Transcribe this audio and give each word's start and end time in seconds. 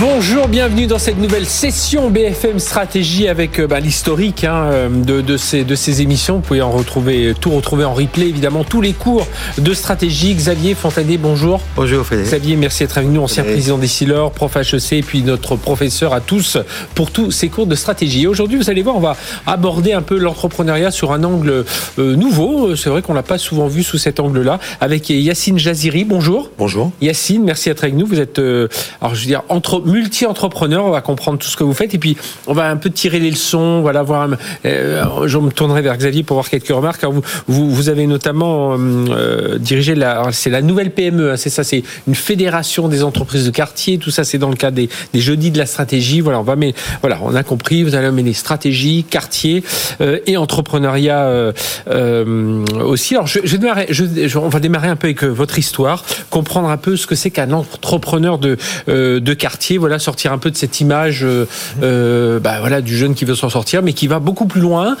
Bonjour, 0.00 0.48
bienvenue 0.48 0.86
dans 0.86 0.98
cette 0.98 1.18
nouvelle 1.18 1.44
session 1.44 2.08
BFM 2.08 2.58
Stratégie 2.58 3.28
avec 3.28 3.60
euh, 3.60 3.66
bah, 3.66 3.80
l'historique 3.80 4.44
hein, 4.44 4.70
euh, 4.72 4.88
de, 4.88 5.20
de, 5.20 5.36
ces, 5.36 5.62
de 5.62 5.74
ces 5.74 6.00
émissions. 6.00 6.36
Vous 6.36 6.40
pouvez 6.40 6.62
en 6.62 6.70
retrouver 6.70 7.34
tout 7.38 7.50
retrouver 7.50 7.84
en 7.84 7.92
replay, 7.92 8.26
évidemment, 8.26 8.64
tous 8.64 8.80
les 8.80 8.94
cours 8.94 9.26
de 9.58 9.74
stratégie. 9.74 10.34
Xavier 10.34 10.74
Fontanet, 10.74 11.18
bonjour. 11.18 11.60
Bonjour 11.76 12.06
Frédéric. 12.06 12.30
Xavier, 12.30 12.56
merci 12.56 12.82
d'être 12.82 12.96
avec 12.96 13.10
nous, 13.10 13.20
ancien 13.20 13.44
président 13.44 13.76
d'Essilor, 13.76 14.32
prof 14.32 14.56
HEC, 14.56 14.92
et 14.94 15.02
puis 15.02 15.20
notre 15.20 15.56
professeur 15.56 16.14
à 16.14 16.22
tous 16.22 16.56
pour 16.94 17.10
tous 17.10 17.30
ces 17.30 17.50
cours 17.50 17.66
de 17.66 17.74
stratégie. 17.74 18.22
Et 18.22 18.26
aujourd'hui, 18.26 18.56
vous 18.56 18.70
allez 18.70 18.80
voir, 18.80 18.96
on 18.96 19.00
va 19.00 19.18
aborder 19.46 19.92
un 19.92 20.02
peu 20.02 20.16
l'entrepreneuriat 20.16 20.92
sur 20.92 21.12
un 21.12 21.24
angle 21.24 21.66
euh, 21.98 22.16
nouveau. 22.16 22.74
C'est 22.74 22.88
vrai 22.88 23.02
qu'on 23.02 23.12
l'a 23.12 23.22
pas 23.22 23.36
souvent 23.36 23.66
vu 23.66 23.82
sous 23.82 23.98
cet 23.98 24.18
angle-là, 24.18 24.60
avec 24.80 25.10
Yacine 25.10 25.58
Jaziri. 25.58 26.04
Bonjour. 26.04 26.50
Bonjour. 26.56 26.90
Yacine, 27.02 27.44
merci 27.44 27.68
d'être 27.68 27.84
avec 27.84 27.96
nous. 27.96 28.06
Vous 28.06 28.18
êtes, 28.18 28.38
alors 28.38 29.14
je 29.14 29.20
veux 29.20 29.26
dire, 29.26 29.42
entre 29.50 29.89
multi-entrepreneur, 29.90 30.84
on 30.84 30.90
va 30.90 31.00
comprendre 31.00 31.38
tout 31.38 31.48
ce 31.48 31.56
que 31.56 31.64
vous 31.64 31.74
faites 31.74 31.94
et 31.94 31.98
puis 31.98 32.16
on 32.46 32.52
va 32.52 32.68
un 32.70 32.76
peu 32.76 32.90
tirer 32.90 33.18
les 33.18 33.30
leçons, 33.30 33.80
voilà, 33.80 34.02
voir. 34.02 34.28
Euh, 34.64 35.26
je 35.26 35.38
me 35.38 35.50
tournerai 35.50 35.82
vers 35.82 35.96
Xavier 35.96 36.22
pour 36.22 36.34
voir 36.34 36.48
quelques 36.48 36.68
remarques. 36.68 37.04
vous, 37.04 37.22
vous, 37.48 37.70
vous, 37.70 37.88
avez 37.88 38.06
notamment 38.06 38.76
euh, 38.78 39.58
dirigé 39.58 39.94
la, 39.94 40.28
c'est 40.32 40.50
la 40.50 40.62
nouvelle 40.62 40.90
PME, 40.90 41.32
hein, 41.32 41.36
c'est 41.36 41.50
ça, 41.50 41.64
c'est 41.64 41.82
une 42.06 42.14
fédération 42.14 42.88
des 42.88 43.02
entreprises 43.02 43.46
de 43.46 43.50
quartier. 43.50 43.98
Tout 43.98 44.10
ça, 44.10 44.24
c'est 44.24 44.38
dans 44.38 44.50
le 44.50 44.56
cadre 44.56 44.76
des, 44.76 44.88
des, 45.12 45.20
jeudis 45.20 45.50
de 45.50 45.58
la 45.58 45.66
stratégie. 45.66 46.20
Voilà, 46.20 46.40
on 46.40 46.44
va, 46.44 46.56
mais 46.56 46.74
voilà, 47.00 47.18
on 47.22 47.34
a 47.34 47.42
compris. 47.42 47.82
Vous 47.82 47.94
allez 47.94 48.10
mener 48.10 48.32
stratégie, 48.32 49.04
quartier 49.04 49.62
euh, 50.00 50.18
et 50.26 50.36
entrepreneuriat 50.36 51.24
euh, 51.24 51.52
euh, 51.88 52.64
aussi. 52.84 53.14
Alors, 53.14 53.26
je, 53.26 53.40
je, 53.44 53.56
démarrer, 53.56 53.86
je, 53.90 54.38
on 54.38 54.48
va 54.48 54.60
démarrer 54.60 54.88
un 54.88 54.96
peu 54.96 55.08
avec 55.08 55.22
votre 55.24 55.58
histoire, 55.58 56.04
comprendre 56.30 56.68
un 56.68 56.76
peu 56.76 56.96
ce 56.96 57.06
que 57.06 57.14
c'est 57.14 57.30
qu'un 57.30 57.52
entrepreneur 57.52 58.38
de, 58.38 58.56
de 58.86 59.34
quartier 59.34 59.78
voilà, 59.80 59.98
sortir 59.98 60.32
un 60.32 60.38
peu 60.38 60.50
de 60.50 60.56
cette 60.56 60.80
image, 60.80 61.24
euh, 61.24 61.46
euh, 61.82 62.38
bah, 62.38 62.60
voilà, 62.60 62.80
du 62.80 62.96
jeune 62.96 63.14
qui 63.14 63.24
veut 63.24 63.34
s'en 63.34 63.50
sortir, 63.50 63.82
mais 63.82 63.92
qui 63.92 64.06
va 64.06 64.20
beaucoup 64.20 64.46
plus 64.46 64.60
loin 64.60 64.96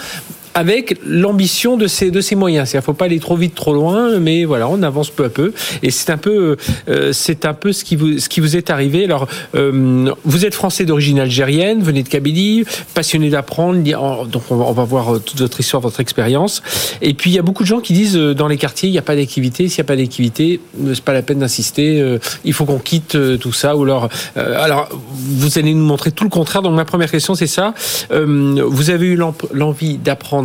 avec 0.54 0.98
l'ambition 1.06 1.76
de 1.76 1.86
ces 1.86 2.10
de 2.10 2.20
ces 2.20 2.34
moyens. 2.34 2.74
Ne 2.74 2.80
faut 2.80 2.92
pas 2.92 3.04
aller 3.04 3.20
trop 3.20 3.36
vite, 3.36 3.54
trop 3.54 3.72
loin, 3.72 4.18
mais 4.18 4.44
voilà, 4.44 4.68
on 4.68 4.82
avance 4.82 5.10
peu 5.10 5.24
à 5.24 5.28
peu. 5.28 5.52
Et 5.82 5.90
c'est 5.90 6.10
un 6.10 6.16
peu 6.16 6.56
euh, 6.88 7.12
c'est 7.12 7.44
un 7.44 7.54
peu 7.54 7.72
ce 7.72 7.84
qui 7.84 7.96
vous 7.96 8.18
ce 8.18 8.28
qui 8.28 8.40
vous 8.40 8.56
est 8.56 8.70
arrivé. 8.70 9.04
Alors, 9.04 9.28
euh, 9.54 10.12
vous 10.24 10.44
êtes 10.44 10.54
français 10.54 10.84
d'origine 10.84 11.18
algérienne, 11.20 11.82
venez 11.82 12.02
de 12.02 12.08
Kabylie, 12.08 12.64
passionné 12.94 13.30
d'apprendre. 13.30 13.80
Donc, 14.26 14.42
on 14.50 14.72
va 14.72 14.84
voir 14.84 15.14
euh, 15.14 15.18
toute 15.18 15.40
votre 15.40 15.60
histoire, 15.60 15.82
votre 15.82 16.00
expérience. 16.00 16.62
Et 17.02 17.14
puis, 17.14 17.30
il 17.30 17.34
y 17.34 17.38
a 17.38 17.42
beaucoup 17.42 17.62
de 17.62 17.68
gens 17.68 17.80
qui 17.80 17.92
disent 17.92 18.16
dans 18.16 18.48
les 18.48 18.56
quartiers, 18.56 18.88
il 18.88 18.92
n'y 18.92 18.98
a 18.98 19.02
pas 19.02 19.16
d'activité. 19.16 19.68
S'il 19.68 19.82
n'y 19.82 19.86
a 19.86 19.88
pas 19.88 19.96
d'activité, 19.96 20.60
c'est 20.94 21.04
pas 21.04 21.12
la 21.12 21.22
peine 21.22 21.38
d'insister. 21.38 22.18
Il 22.44 22.52
faut 22.52 22.64
qu'on 22.64 22.78
quitte 22.78 23.16
tout 23.38 23.52
ça. 23.52 23.76
Ou 23.76 23.84
alors, 23.84 24.08
alors, 24.36 24.88
vous 25.12 25.58
allez 25.58 25.74
nous 25.74 25.84
montrer 25.84 26.10
tout 26.10 26.24
le 26.24 26.30
contraire. 26.30 26.62
Donc, 26.62 26.74
ma 26.74 26.84
première 26.84 27.10
question, 27.10 27.34
c'est 27.34 27.46
ça. 27.46 27.74
Vous 28.10 28.90
avez 28.90 29.06
eu 29.06 29.18
l'envie 29.52 29.98
d'apprendre 29.98 30.39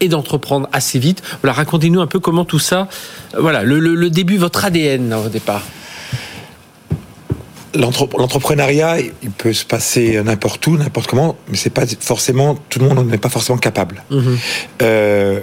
et 0.00 0.08
d'entreprendre 0.08 0.68
assez 0.72 0.98
vite. 0.98 1.22
Voilà, 1.42 1.54
racontez-nous 1.54 2.00
un 2.00 2.06
peu 2.06 2.20
comment 2.20 2.44
tout 2.44 2.58
ça, 2.58 2.88
euh, 3.34 3.40
voilà, 3.40 3.62
le, 3.62 3.78
le, 3.78 4.10
début, 4.10 4.36
votre 4.36 4.64
ADN 4.64 5.14
au 5.14 5.28
départ. 5.28 5.62
L'entrepreneuriat, 7.74 9.00
il 9.00 9.30
peut 9.30 9.52
se 9.52 9.64
passer 9.64 10.22
n'importe 10.22 10.64
où, 10.68 10.76
n'importe 10.76 11.08
comment, 11.08 11.36
mais 11.48 11.56
c'est 11.56 11.70
pas 11.70 11.86
forcément 11.86 12.56
tout 12.68 12.78
le 12.78 12.88
monde 12.88 13.08
n'est 13.08 13.18
pas 13.18 13.28
forcément 13.28 13.58
capable. 13.58 14.04
Mhm. 14.10 14.38
Euh, 14.82 15.40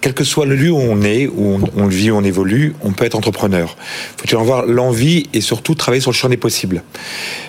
quel 0.00 0.14
que 0.14 0.24
soit 0.24 0.46
le 0.46 0.56
lieu 0.56 0.70
où 0.70 0.78
on 0.78 1.02
est, 1.02 1.26
où 1.26 1.58
on, 1.76 1.86
vit, 1.86 2.10
où 2.10 2.16
on 2.16 2.24
évolue, 2.24 2.74
on 2.82 2.92
peut 2.92 3.04
être 3.04 3.14
entrepreneur. 3.14 3.76
Faut-il 4.16 4.36
avoir 4.36 4.66
l'envie 4.66 5.28
et 5.32 5.40
surtout 5.40 5.74
travailler 5.74 6.00
sur 6.00 6.10
le 6.10 6.16
champ 6.16 6.28
des 6.28 6.36
possibles. 6.36 6.82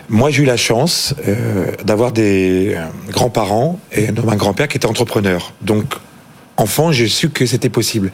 Moi, 0.10 0.30
j'ai 0.32 0.44
eu 0.44 0.46
la 0.46 0.58
chance 0.58 1.14
euh, 1.28 1.72
d'avoir 1.84 2.12
des 2.12 2.78
grands-parents 3.10 3.80
et 3.92 4.10
un 4.10 4.36
grand-père 4.36 4.68
qui 4.68 4.78
était 4.78 4.88
entrepreneur. 4.88 5.54
Donc, 5.62 5.86
enfant, 6.58 6.92
j'ai 6.92 7.08
su 7.08 7.30
que 7.30 7.46
c'était 7.46 7.70
possible. 7.70 8.12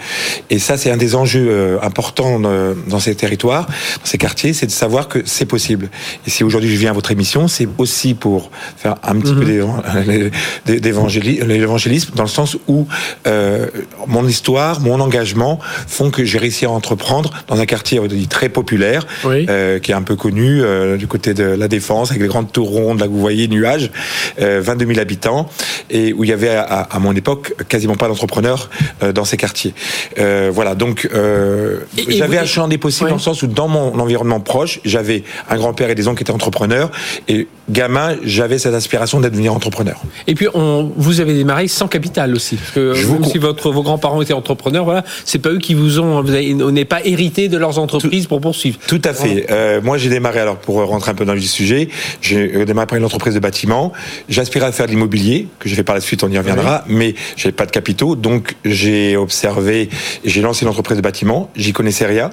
Et 0.50 0.59
ça, 0.59 0.78
c'est 0.78 0.92
un 0.92 0.98
des 0.98 1.16
enjeux 1.16 1.48
euh, 1.50 1.78
importants 1.81 2.42
euh, 2.44 2.74
dans 2.88 3.00
ces 3.00 3.16
territoires, 3.16 3.66
dans 3.66 4.06
ces 4.06 4.18
quartiers, 4.18 4.54
c'est 4.54 4.66
de 4.66 4.72
savoir 4.72 5.08
que 5.08 5.20
c'est 5.26 5.46
possible. 5.46 5.90
Et 6.28 6.30
si 6.30 6.44
aujourd'hui 6.44 6.70
je 6.70 6.78
viens 6.78 6.92
à 6.92 6.94
votre 6.94 7.12
émission, 7.12 7.48
c'est 7.48 7.68
aussi 7.78 8.14
pour 8.14 8.52
faire 8.78 8.96
un 9.04 9.16
petit 9.16 9.34
peu 9.34 9.46
mhm. 9.46 10.31
d'évangélisme, 10.66 12.12
dans 12.16 12.24
le 12.24 12.30
sens 12.30 12.58
où 12.68 12.86
euh, 13.28 13.68
mon 14.08 14.28
histoire, 14.28 14.81
mon 14.81 15.00
engagement 15.00 15.60
font 15.88 16.12
que 16.12 16.25
j'ai 16.25 16.38
réussi 16.38 16.66
à 16.66 16.70
entreprendre 16.70 17.31
dans 17.48 17.60
un 17.60 17.66
quartier 17.66 18.00
très 18.30 18.50
populaire, 18.50 19.08
euh, 19.25 19.80
qui 19.80 19.92
est 19.92 19.96
un 19.96 20.02
peu 20.02 20.16
connu 20.16 20.62
euh, 20.62 20.98
du 20.98 21.08
côté 21.08 21.34
de 21.34 21.44
la 21.44 21.68
Défense, 21.68 22.12
avec 22.12 22.22
les 22.22 22.28
grandes 22.28 22.52
tours 22.52 22.70
rondes, 22.70 23.00
là 23.00 23.08
vous 23.08 23.20
voyez, 23.20 23.48
nuages, 23.48 23.90
22 24.38 24.86
000 24.88 25.00
habitants, 25.00 25.50
et 25.90 26.12
où 26.12 26.24
il 26.24 26.30
y 26.30 26.34
avait 26.34 26.56
à, 26.56 26.64
à 26.64 27.00
mon 27.00 27.14
époque 27.16 27.54
quasiment 27.70 27.96
pas 27.96 28.08
d'entrepreneurs 28.08 28.32
euh, 28.41 29.11
dans 29.11 29.25
ces 29.25 29.38
quartiers. 29.38 29.73
Euh, 30.17 30.51
voilà, 30.53 30.75
donc 30.75 31.09
euh, 31.13 31.79
j'avais 32.07 32.38
un 32.38 32.45
champ 32.45 32.67
des 32.67 32.77
possibles 32.77 33.09
dans 33.09 33.16
le 33.16 33.21
sens 33.21 33.44
où 33.44 33.47
dans 33.47 33.67
mon 33.67 33.99
environnement 33.99 34.39
proche, 34.39 34.79
j'avais 34.85 35.23
un 35.49 35.57
grand-père 35.57 35.89
et 35.89 35.95
des 35.95 36.07
oncles 36.07 36.17
qui 36.17 36.23
étaient 36.23 36.31
entrepreneurs 36.31 36.91
et 37.27 37.47
gamin, 37.69 38.16
j'avais 38.23 38.57
cette 38.57 38.73
aspiration 38.73 39.19
d'être 39.19 39.33
devenir 39.33 39.53
entrepreneur. 39.53 40.01
Et 40.27 40.35
puis 40.35 40.47
on, 40.53 40.91
vous 40.95 41.21
avez 41.21 41.33
démarré 41.33 41.67
sans 41.67 41.88
capital 41.88 42.33
aussi, 42.35 42.55
parce 42.55 42.71
que 42.71 42.94
vous, 43.03 43.23
si 43.23 43.38
votre, 43.38 43.71
vos 43.71 43.83
grands-parents 43.83 44.21
étaient 44.21 44.33
entrepreneurs, 44.33 44.85
voilà, 44.85 45.03
c'est 45.25 45.39
pas 45.39 45.50
eux 45.50 45.59
qui 45.59 45.73
vous 45.73 46.00
ont, 46.00 46.21
vous 46.21 46.33
on 46.61 46.71
n'est 46.71 46.85
pas 46.85 47.03
hérité 47.05 47.47
de 47.50 47.57
leurs 47.57 47.79
entreprises 47.79 48.27
pour 48.27 48.41
poursuivre. 48.41 48.77
Tout 48.88 49.01
à 49.03 49.13
fait. 49.13 49.47
Euh, 49.50 49.81
moi, 49.81 49.97
j'ai 49.97 50.09
démarré 50.09 50.39
alors 50.39 50.57
pour 50.57 50.75
rentrer 50.85 51.11
un 51.11 51.15
peu 51.15 51.25
dans 51.25 51.33
le 51.33 51.41
sujet, 51.41 51.89
j'ai 52.21 52.65
démarré 52.65 52.88
par 52.88 52.97
une 52.97 53.05
entreprise 53.05 53.33
de 53.33 53.39
bâtiment. 53.39 53.91
J'aspirais 54.29 54.67
à 54.67 54.71
faire 54.71 54.85
de 54.85 54.91
l'immobilier, 54.91 55.47
que 55.59 55.69
j'ai 55.69 55.75
fait 55.75 55.83
par 55.83 55.95
la 55.95 56.01
suite, 56.01 56.23
on 56.23 56.29
y 56.29 56.38
reviendra, 56.38 56.83
mais 56.88 57.15
j'avais 57.35 57.53
pas 57.53 57.65
de 57.65 57.71
capitaux, 57.71 58.15
donc 58.23 58.56
j'ai 58.66 59.16
observé, 59.17 59.89
j'ai 60.25 60.41
lancé 60.41 60.63
une 60.63 60.69
entreprise 60.69 60.97
de 60.97 61.03
bâtiment. 61.03 61.51
J'y 61.56 61.73
connaissais 61.73 62.07
rien, 62.07 62.31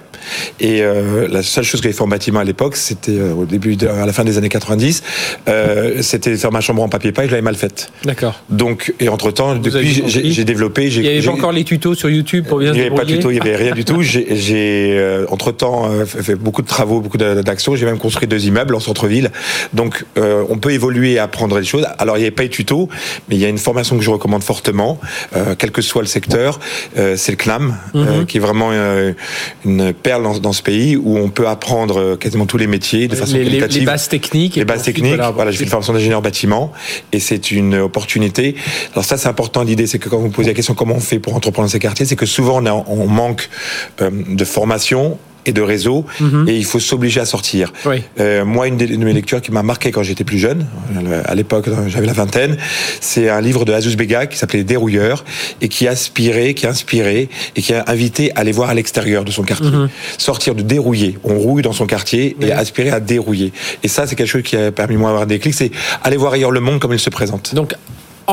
et 0.60 0.80
euh, 0.80 1.28
la 1.28 1.42
seule 1.42 1.64
chose 1.64 1.80
que 1.80 1.84
j'avais 1.84 1.96
fait 1.96 2.02
en 2.02 2.08
bâtiment 2.08 2.40
à 2.40 2.44
l'époque, 2.44 2.76
c'était 2.76 3.18
euh, 3.18 3.34
au 3.34 3.44
début, 3.44 3.76
de, 3.76 3.88
à 3.88 4.06
la 4.06 4.12
fin 4.12 4.24
des 4.24 4.38
années 4.38 4.48
90 4.48 5.02
euh, 5.48 6.02
c'était 6.02 6.36
faire 6.36 6.52
ma 6.52 6.60
chambre 6.60 6.82
en 6.82 6.88
papier 6.88 7.12
peint, 7.12 7.24
je 7.24 7.30
l'avais 7.30 7.42
mal 7.42 7.56
faite. 7.56 7.90
D'accord. 8.04 8.40
Donc, 8.48 8.94
et 9.00 9.08
entre 9.08 9.30
temps, 9.30 9.56
depuis, 9.56 10.02
j'ai 10.06 10.44
développé. 10.44 10.86
Il 10.86 11.02
y 11.02 11.08
avait 11.08 11.28
encore 11.28 11.52
les 11.52 11.64
tutos 11.64 11.94
sur 11.94 12.08
YouTube 12.08 12.46
pour 12.46 12.58
bien 12.58 12.72
Il 12.72 12.80
n'y 12.80 12.86
avait 12.86 12.94
pas 12.94 13.04
de 13.04 13.14
tutos, 13.14 13.30
il 13.30 13.34
n'y 13.34 13.40
avait 13.40 13.56
rien 13.56 13.74
du 13.74 13.84
tout. 13.84 14.02
J'ai, 14.02 14.28
euh, 14.98 15.26
entre 15.28 15.52
temps, 15.52 15.90
euh, 15.90 16.04
fait 16.04 16.36
beaucoup 16.36 16.62
de 16.62 16.66
travaux, 16.66 17.00
beaucoup 17.00 17.18
d'actions. 17.18 17.74
J'ai 17.74 17.86
même 17.86 17.98
construit 17.98 18.28
deux 18.28 18.46
immeubles 18.46 18.74
en 18.74 18.80
centre-ville. 18.80 19.30
Donc, 19.72 20.04
on 20.16 20.58
peut 20.58 20.72
évoluer 20.72 21.12
et 21.12 21.18
apprendre 21.18 21.58
des 21.58 21.66
choses. 21.66 21.86
Alors, 21.98 22.16
il 22.16 22.20
n'y 22.20 22.26
avait 22.26 22.34
pas 22.34 22.44
de 22.44 22.48
tutos, 22.48 22.88
mais 23.28 23.36
il 23.36 23.40
y 23.40 23.44
a 23.44 23.48
une 23.48 23.58
formation 23.58 23.96
que 23.96 24.02
je 24.02 24.10
recommande 24.10 24.42
fortement, 24.42 24.98
euh, 25.36 25.54
quel 25.58 25.70
que 25.82 25.88
soit 25.88 26.02
le 26.02 26.08
secteur. 26.08 26.60
c'est 26.94 27.30
le 27.30 27.36
CNAM, 27.36 27.76
mhm. 27.94 28.26
qui 28.26 28.36
est 28.36 28.41
vraiment 28.41 28.70
une 29.64 29.92
perle 29.92 30.22
dans, 30.22 30.38
dans, 30.38 30.52
ce 30.52 30.62
pays 30.62 30.96
où 30.96 31.18
on 31.18 31.28
peut 31.28 31.48
apprendre 31.48 32.16
quasiment 32.16 32.46
tous 32.46 32.56
les 32.56 32.66
métiers 32.66 33.08
de 33.08 33.16
façon 33.16 33.36
les, 33.36 33.44
qualitative. 33.44 33.80
Les 33.80 33.86
bases 33.86 34.08
techniques. 34.08 34.56
Les 34.56 34.64
bases 34.64 34.82
techniques. 34.82 35.20
Voilà, 35.34 35.50
j'ai 35.50 35.58
fait 35.58 35.64
une 35.64 35.70
formation 35.70 35.92
d'ingénieur 35.92 36.22
bâtiment 36.22 36.72
et 37.12 37.20
c'est 37.20 37.50
une 37.50 37.76
opportunité. 37.76 38.54
Alors 38.92 39.04
ça, 39.04 39.16
c'est 39.16 39.28
important. 39.28 39.62
L'idée, 39.62 39.86
c'est 39.86 39.98
que 39.98 40.08
quand 40.08 40.18
vous 40.18 40.30
posez 40.30 40.48
la 40.48 40.54
question 40.54 40.74
comment 40.74 40.96
on 40.96 41.00
fait 41.00 41.18
pour 41.18 41.34
entreprendre 41.34 41.68
dans 41.68 41.72
ces 41.72 41.78
quartiers, 41.78 42.06
c'est 42.06 42.16
que 42.16 42.26
souvent 42.26 42.62
on, 42.64 42.84
on 42.86 43.06
manque 43.06 43.48
euh, 44.00 44.10
de 44.10 44.44
formation 44.44 45.18
et 45.46 45.52
de 45.52 45.62
réseau, 45.62 46.04
mhm. 46.20 46.48
et 46.48 46.56
il 46.56 46.64
faut 46.64 46.80
s'obliger 46.80 47.20
à 47.20 47.24
sortir. 47.24 47.72
Euh, 48.18 48.44
moi, 48.44 48.68
une 48.68 48.76
de 48.76 48.96
mes 48.96 49.12
lectures 49.12 49.40
qui 49.40 49.52
m'a 49.52 49.62
marqué 49.62 49.90
quand 49.90 50.02
j'étais 50.02 50.24
plus 50.24 50.38
jeune, 50.38 50.66
euh, 50.96 51.22
à 51.24 51.34
l'époque, 51.34 51.68
j'avais 51.88 52.06
la 52.06 52.12
vingtaine, 52.12 52.56
c'est 53.00 53.28
un 53.28 53.40
livre 53.40 53.64
de 53.64 53.72
Azus 53.72 53.96
Bega 53.96 54.26
qui 54.26 54.36
s'appelait 54.36 54.65
Dérouilleur, 54.65 55.24
et 55.60 55.68
qui 55.68 55.88
aspirait, 55.88 56.54
qui 56.54 56.66
a 56.66 56.70
inspiré, 56.70 57.28
et 57.56 57.62
qui 57.62 57.74
a 57.74 57.84
invité 57.86 58.32
à 58.32 58.41
aller 58.41 58.53
voir 58.53 58.70
à 58.70 58.74
l'extérieur 58.74 59.24
de 59.24 59.30
son 59.30 59.42
quartier. 59.42 59.70
Mhm. 59.70 59.88
Sortir 60.18 60.54
de 60.54 60.62
dérouiller. 60.62 61.18
On 61.24 61.38
rouille 61.38 61.62
dans 61.62 61.72
son 61.72 61.86
quartier, 61.86 62.36
et 62.41 62.53
aspirer 62.53 62.91
à 62.91 63.00
dérouiller. 63.00 63.53
Et 63.82 63.88
ça, 63.88 64.06
c'est 64.06 64.16
quelque 64.16 64.28
chose 64.28 64.42
qui 64.42 64.56
a 64.56 64.72
permis 64.72 64.97
moi 64.97 65.10
d'avoir 65.10 65.26
des 65.26 65.38
clics, 65.38 65.54
c'est 65.54 65.70
aller 66.03 66.16
voir 66.16 66.32
ailleurs 66.34 66.50
le 66.50 66.60
monde 66.60 66.80
comme 66.80 66.92
il 66.92 67.00
se 67.00 67.10
présente. 67.10 67.54
Donc, 67.54 67.74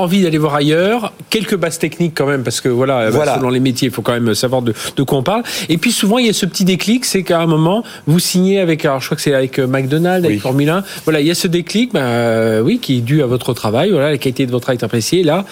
envie 0.01 0.21
d'aller 0.21 0.37
voir 0.37 0.55
ailleurs, 0.55 1.13
quelques 1.29 1.55
bases 1.55 1.79
techniques 1.79 2.13
quand 2.15 2.25
même, 2.25 2.43
parce 2.43 2.61
que 2.61 2.69
voilà, 2.69 3.11
bah, 3.11 3.35
selon 3.37 3.49
les 3.49 3.59
métiers, 3.59 3.87
il 3.87 3.93
faut 3.93 4.01
quand 4.01 4.13
même 4.13 4.33
savoir 4.35 4.61
de, 4.61 4.73
de, 4.95 5.03
quoi 5.03 5.17
on 5.17 5.23
parle. 5.23 5.43
Et 5.69 5.77
puis 5.77 5.91
souvent, 5.91 6.17
il 6.17 6.27
y 6.27 6.29
a 6.29 6.33
ce 6.33 6.45
petit 6.45 6.65
déclic, 6.65 7.05
c'est 7.05 7.23
qu'à 7.23 7.39
un 7.39 7.47
moment, 7.47 7.83
vous 8.05 8.19
signez 8.19 8.59
avec, 8.59 8.85
alors 8.85 8.99
je 8.99 9.05
crois 9.05 9.15
que 9.15 9.21
c'est 9.21 9.33
avec 9.33 9.59
euh, 9.59 9.67
McDonald's, 9.67 10.25
avec 10.25 10.41
Formule 10.41 10.69
1, 10.69 10.83
voilà, 11.03 11.21
il 11.21 11.27
y 11.27 11.31
a 11.31 11.35
ce 11.35 11.47
déclic, 11.47 11.93
bah, 11.93 12.61
oui, 12.61 12.79
qui 12.79 12.97
est 12.97 13.01
dû 13.01 13.21
à 13.21 13.25
votre 13.25 13.53
travail, 13.53 13.91
voilà, 13.91 14.11
la 14.11 14.17
qualité 14.17 14.45
de 14.45 14.51
votre 14.51 14.63
travail 14.63 14.79
est 14.79 14.85
appréciée, 14.85 15.23
là, 15.23 15.45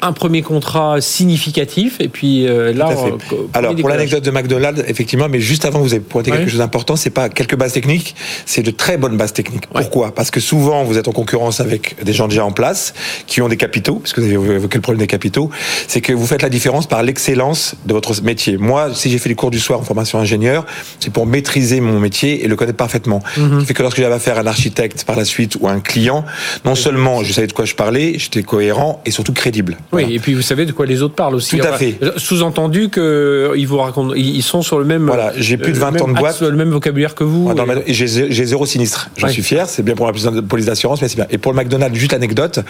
un 0.00 0.12
premier 0.12 0.42
contrat 0.42 1.00
significatif 1.00 2.00
et 2.00 2.08
puis 2.08 2.46
euh, 2.46 2.72
là. 2.72 2.88
On, 2.90 3.18
Alors 3.52 3.74
pour 3.74 3.88
l'anecdote 3.88 4.24
de 4.24 4.30
McDonald's, 4.30 4.82
effectivement, 4.86 5.28
mais 5.28 5.40
juste 5.40 5.64
avant 5.64 5.80
vous 5.80 5.92
avez 5.92 6.02
pointé 6.02 6.30
quelque 6.30 6.50
chose 6.50 6.58
d'important, 6.58 6.96
c'est 6.96 7.10
pas 7.10 7.28
quelques 7.28 7.56
bases 7.56 7.72
techniques, 7.72 8.14
c'est 8.46 8.62
de 8.62 8.70
très 8.70 8.96
bonnes 8.96 9.16
bases 9.16 9.32
techniques. 9.32 9.66
Pourquoi? 9.66 10.14
Parce 10.14 10.30
que 10.30 10.40
souvent 10.40 10.84
vous 10.84 10.98
êtes 10.98 11.08
en 11.08 11.12
concurrence 11.12 11.60
avec 11.60 12.02
des 12.04 12.12
gens 12.12 12.28
déjà 12.28 12.44
en 12.44 12.52
place 12.52 12.94
qui 13.26 13.42
ont 13.42 13.48
des 13.48 13.56
capitaux, 13.56 13.96
parce 13.96 14.12
que 14.12 14.20
vous 14.20 14.26
avez 14.26 14.54
évoqué 14.56 14.76
le 14.76 14.82
problème 14.82 15.00
des 15.00 15.06
capitaux, 15.06 15.50
c'est 15.88 16.00
que 16.00 16.12
vous 16.12 16.26
faites 16.26 16.42
la 16.42 16.48
différence 16.48 16.86
par 16.86 17.02
l'excellence 17.02 17.74
de 17.86 17.92
votre 17.92 18.22
métier. 18.22 18.56
Moi, 18.56 18.94
si 18.94 19.10
j'ai 19.10 19.18
fait 19.18 19.28
les 19.28 19.34
cours 19.34 19.50
du 19.50 19.60
soir 19.60 19.80
en 19.80 19.82
formation 19.82 20.18
ingénieur, 20.18 20.64
c'est 21.00 21.12
pour 21.12 21.26
maîtriser 21.26 21.80
mon 21.80 21.98
métier 21.98 22.44
et 22.44 22.48
le 22.48 22.56
connaître 22.56 22.76
parfaitement. 22.76 23.20
Mm 23.36 23.54
Ce 23.54 23.60
qui 23.60 23.66
fait 23.66 23.74
que 23.74 23.82
lorsque 23.82 23.98
j'avais 23.98 24.14
affaire 24.14 24.38
à 24.38 24.42
un 24.42 24.46
architecte 24.46 25.04
par 25.04 25.16
la 25.16 25.24
suite 25.24 25.56
ou 25.60 25.66
à 25.68 25.72
un 25.72 25.80
client, 25.80 26.24
non 26.64 26.74
seulement 26.74 27.24
je 27.24 27.32
savais 27.32 27.46
de 27.46 27.52
quoi 27.52 27.64
je 27.64 27.74
parlais, 27.74 28.18
j'étais 28.18 28.42
cohérent 28.42 29.02
et 29.04 29.10
surtout 29.10 29.32
crédible. 29.32 29.76
Oui, 29.92 30.14
et 30.14 30.18
puis 30.18 30.34
vous 30.34 30.42
savez 30.42 30.66
de 30.66 30.72
quoi 30.72 30.86
les 30.86 31.02
autres 31.02 31.14
parlent 31.14 31.34
aussi. 31.34 31.56
Tout 31.58 31.66
à 31.66 31.72
fait. 31.72 31.98
Sous-entendu 32.16 32.90
qu'ils 32.90 33.66
vous 33.66 33.78
racontent, 33.78 34.14
ils 34.14 34.42
sont 34.42 34.62
sur 34.62 34.78
le 34.78 34.84
même. 34.84 35.06
Voilà, 35.06 35.32
j'ai 35.36 35.56
plus 35.56 35.72
de 35.72 35.78
20 35.78 35.96
euh, 35.96 36.04
ans 36.04 36.08
de 36.08 36.14
boîte. 36.14 36.40
le 36.42 36.52
même 36.52 36.70
vocabulaire 36.70 37.14
que 37.14 37.24
vous. 37.24 37.52
et... 37.86 37.94
J'ai 37.94 38.06
zéro 38.46 38.66
sinistre. 38.66 39.10
J'en 39.16 39.28
suis 39.28 39.42
fier. 39.42 39.68
C'est 39.68 39.82
bien 39.82 39.94
pour 39.94 40.06
la 40.06 40.12
police 40.42 40.66
d'assurance, 40.66 41.00
mais 41.00 41.08
c'est 41.08 41.16
bien. 41.16 41.26
Et 41.30 41.38
pour 41.38 41.52
le 41.52 41.56
McDonald's, 41.56 41.98
juste 41.98 42.12
anecdote. 42.12 42.60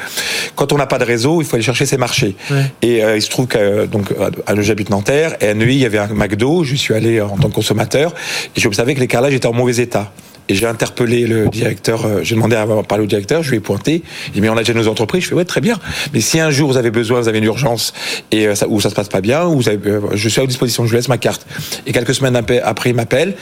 Quand 0.55 0.73
on 0.73 0.77
n'a 0.77 0.87
pas 0.87 0.99
de 0.99 1.05
réseau, 1.05 1.41
il 1.41 1.45
faut 1.45 1.57
aller 1.57 1.65
chercher 1.65 1.87
ses 1.87 1.97
marchés. 1.97 2.37
Et 2.83 3.05
euh, 3.05 3.17
il 3.17 3.23
se 3.23 3.31
trouve 3.31 3.47
que 3.47 3.87
donc 3.87 4.15
à 4.47 4.61
j'habite 4.61 4.91
Nanterre 4.91 5.37
et 5.41 5.49
à 5.49 5.55
Neuilly, 5.55 5.77
il 5.77 5.81
y 5.81 5.87
avait 5.87 5.99
un 5.99 6.09
McDo. 6.09 6.65
Je 6.65 6.75
suis 6.75 6.95
allé 6.95 7.21
en 7.21 7.37
tant 7.37 7.49
que 7.49 7.55
consommateur 7.55 8.13
et 8.57 8.61
j'ai 8.61 8.67
observé 8.67 8.95
que 8.95 9.01
les 9.01 9.07
carrelages 9.07 9.35
étaient 9.35 9.47
en 9.47 9.53
mauvais 9.53 9.77
état. 9.77 10.13
Et 10.49 10.55
j'ai 10.55 10.67
interpellé 10.67 11.27
le 11.27 11.49
directeur, 11.49 12.07
euh, 12.07 12.21
j'ai 12.23 12.35
demandé 12.35 12.57
à 12.57 12.67
parler 12.83 13.05
au 13.05 13.07
directeur, 13.07 13.43
je 13.43 13.51
lui 13.51 13.59
ai 13.59 13.61
pointé, 13.61 14.03
il 14.35 14.41
m'a 14.41 14.47
dit, 14.47 14.51
on 14.55 14.57
a 14.57 14.63
déjà 14.63 14.73
nos 14.73 14.89
entreprises, 14.89 15.25
je 15.25 15.29
fais, 15.29 15.35
ouais, 15.35 15.45
très 15.45 15.61
bien. 15.61 15.79
Mais 16.15 16.23
si 16.23 16.41
un 16.41 16.51
jour 16.51 16.71
vous 16.71 16.79
avez 16.79 16.91
besoin, 16.91 17.21
vous 17.21 17.29
avez 17.29 17.39
une 17.39 17.45
urgence, 17.45 17.93
et 18.31 18.49
euh, 18.49 18.55
ça, 18.55 18.67
ou 18.67 18.81
ça 18.81 18.89
se 18.89 18.95
passe 18.95 19.11
pas 19.11 19.21
bien, 19.21 19.45
ou 19.45 19.57
vous 19.57 19.69
avez, 19.69 19.79
euh, 19.91 20.01
je 20.15 20.29
suis 20.29 20.39
à 20.39 20.43
votre 20.43 20.49
disposition, 20.49 20.85
je 20.85 20.91
vous 20.91 20.97
laisse 20.97 21.09
ma 21.09 21.19
carte. 21.19 21.47
Et 21.87 21.93
quelques 21.93 22.15
semaines 22.15 22.37
après, 22.37 22.91
il 22.91 22.97
m'appelle. 22.97 23.35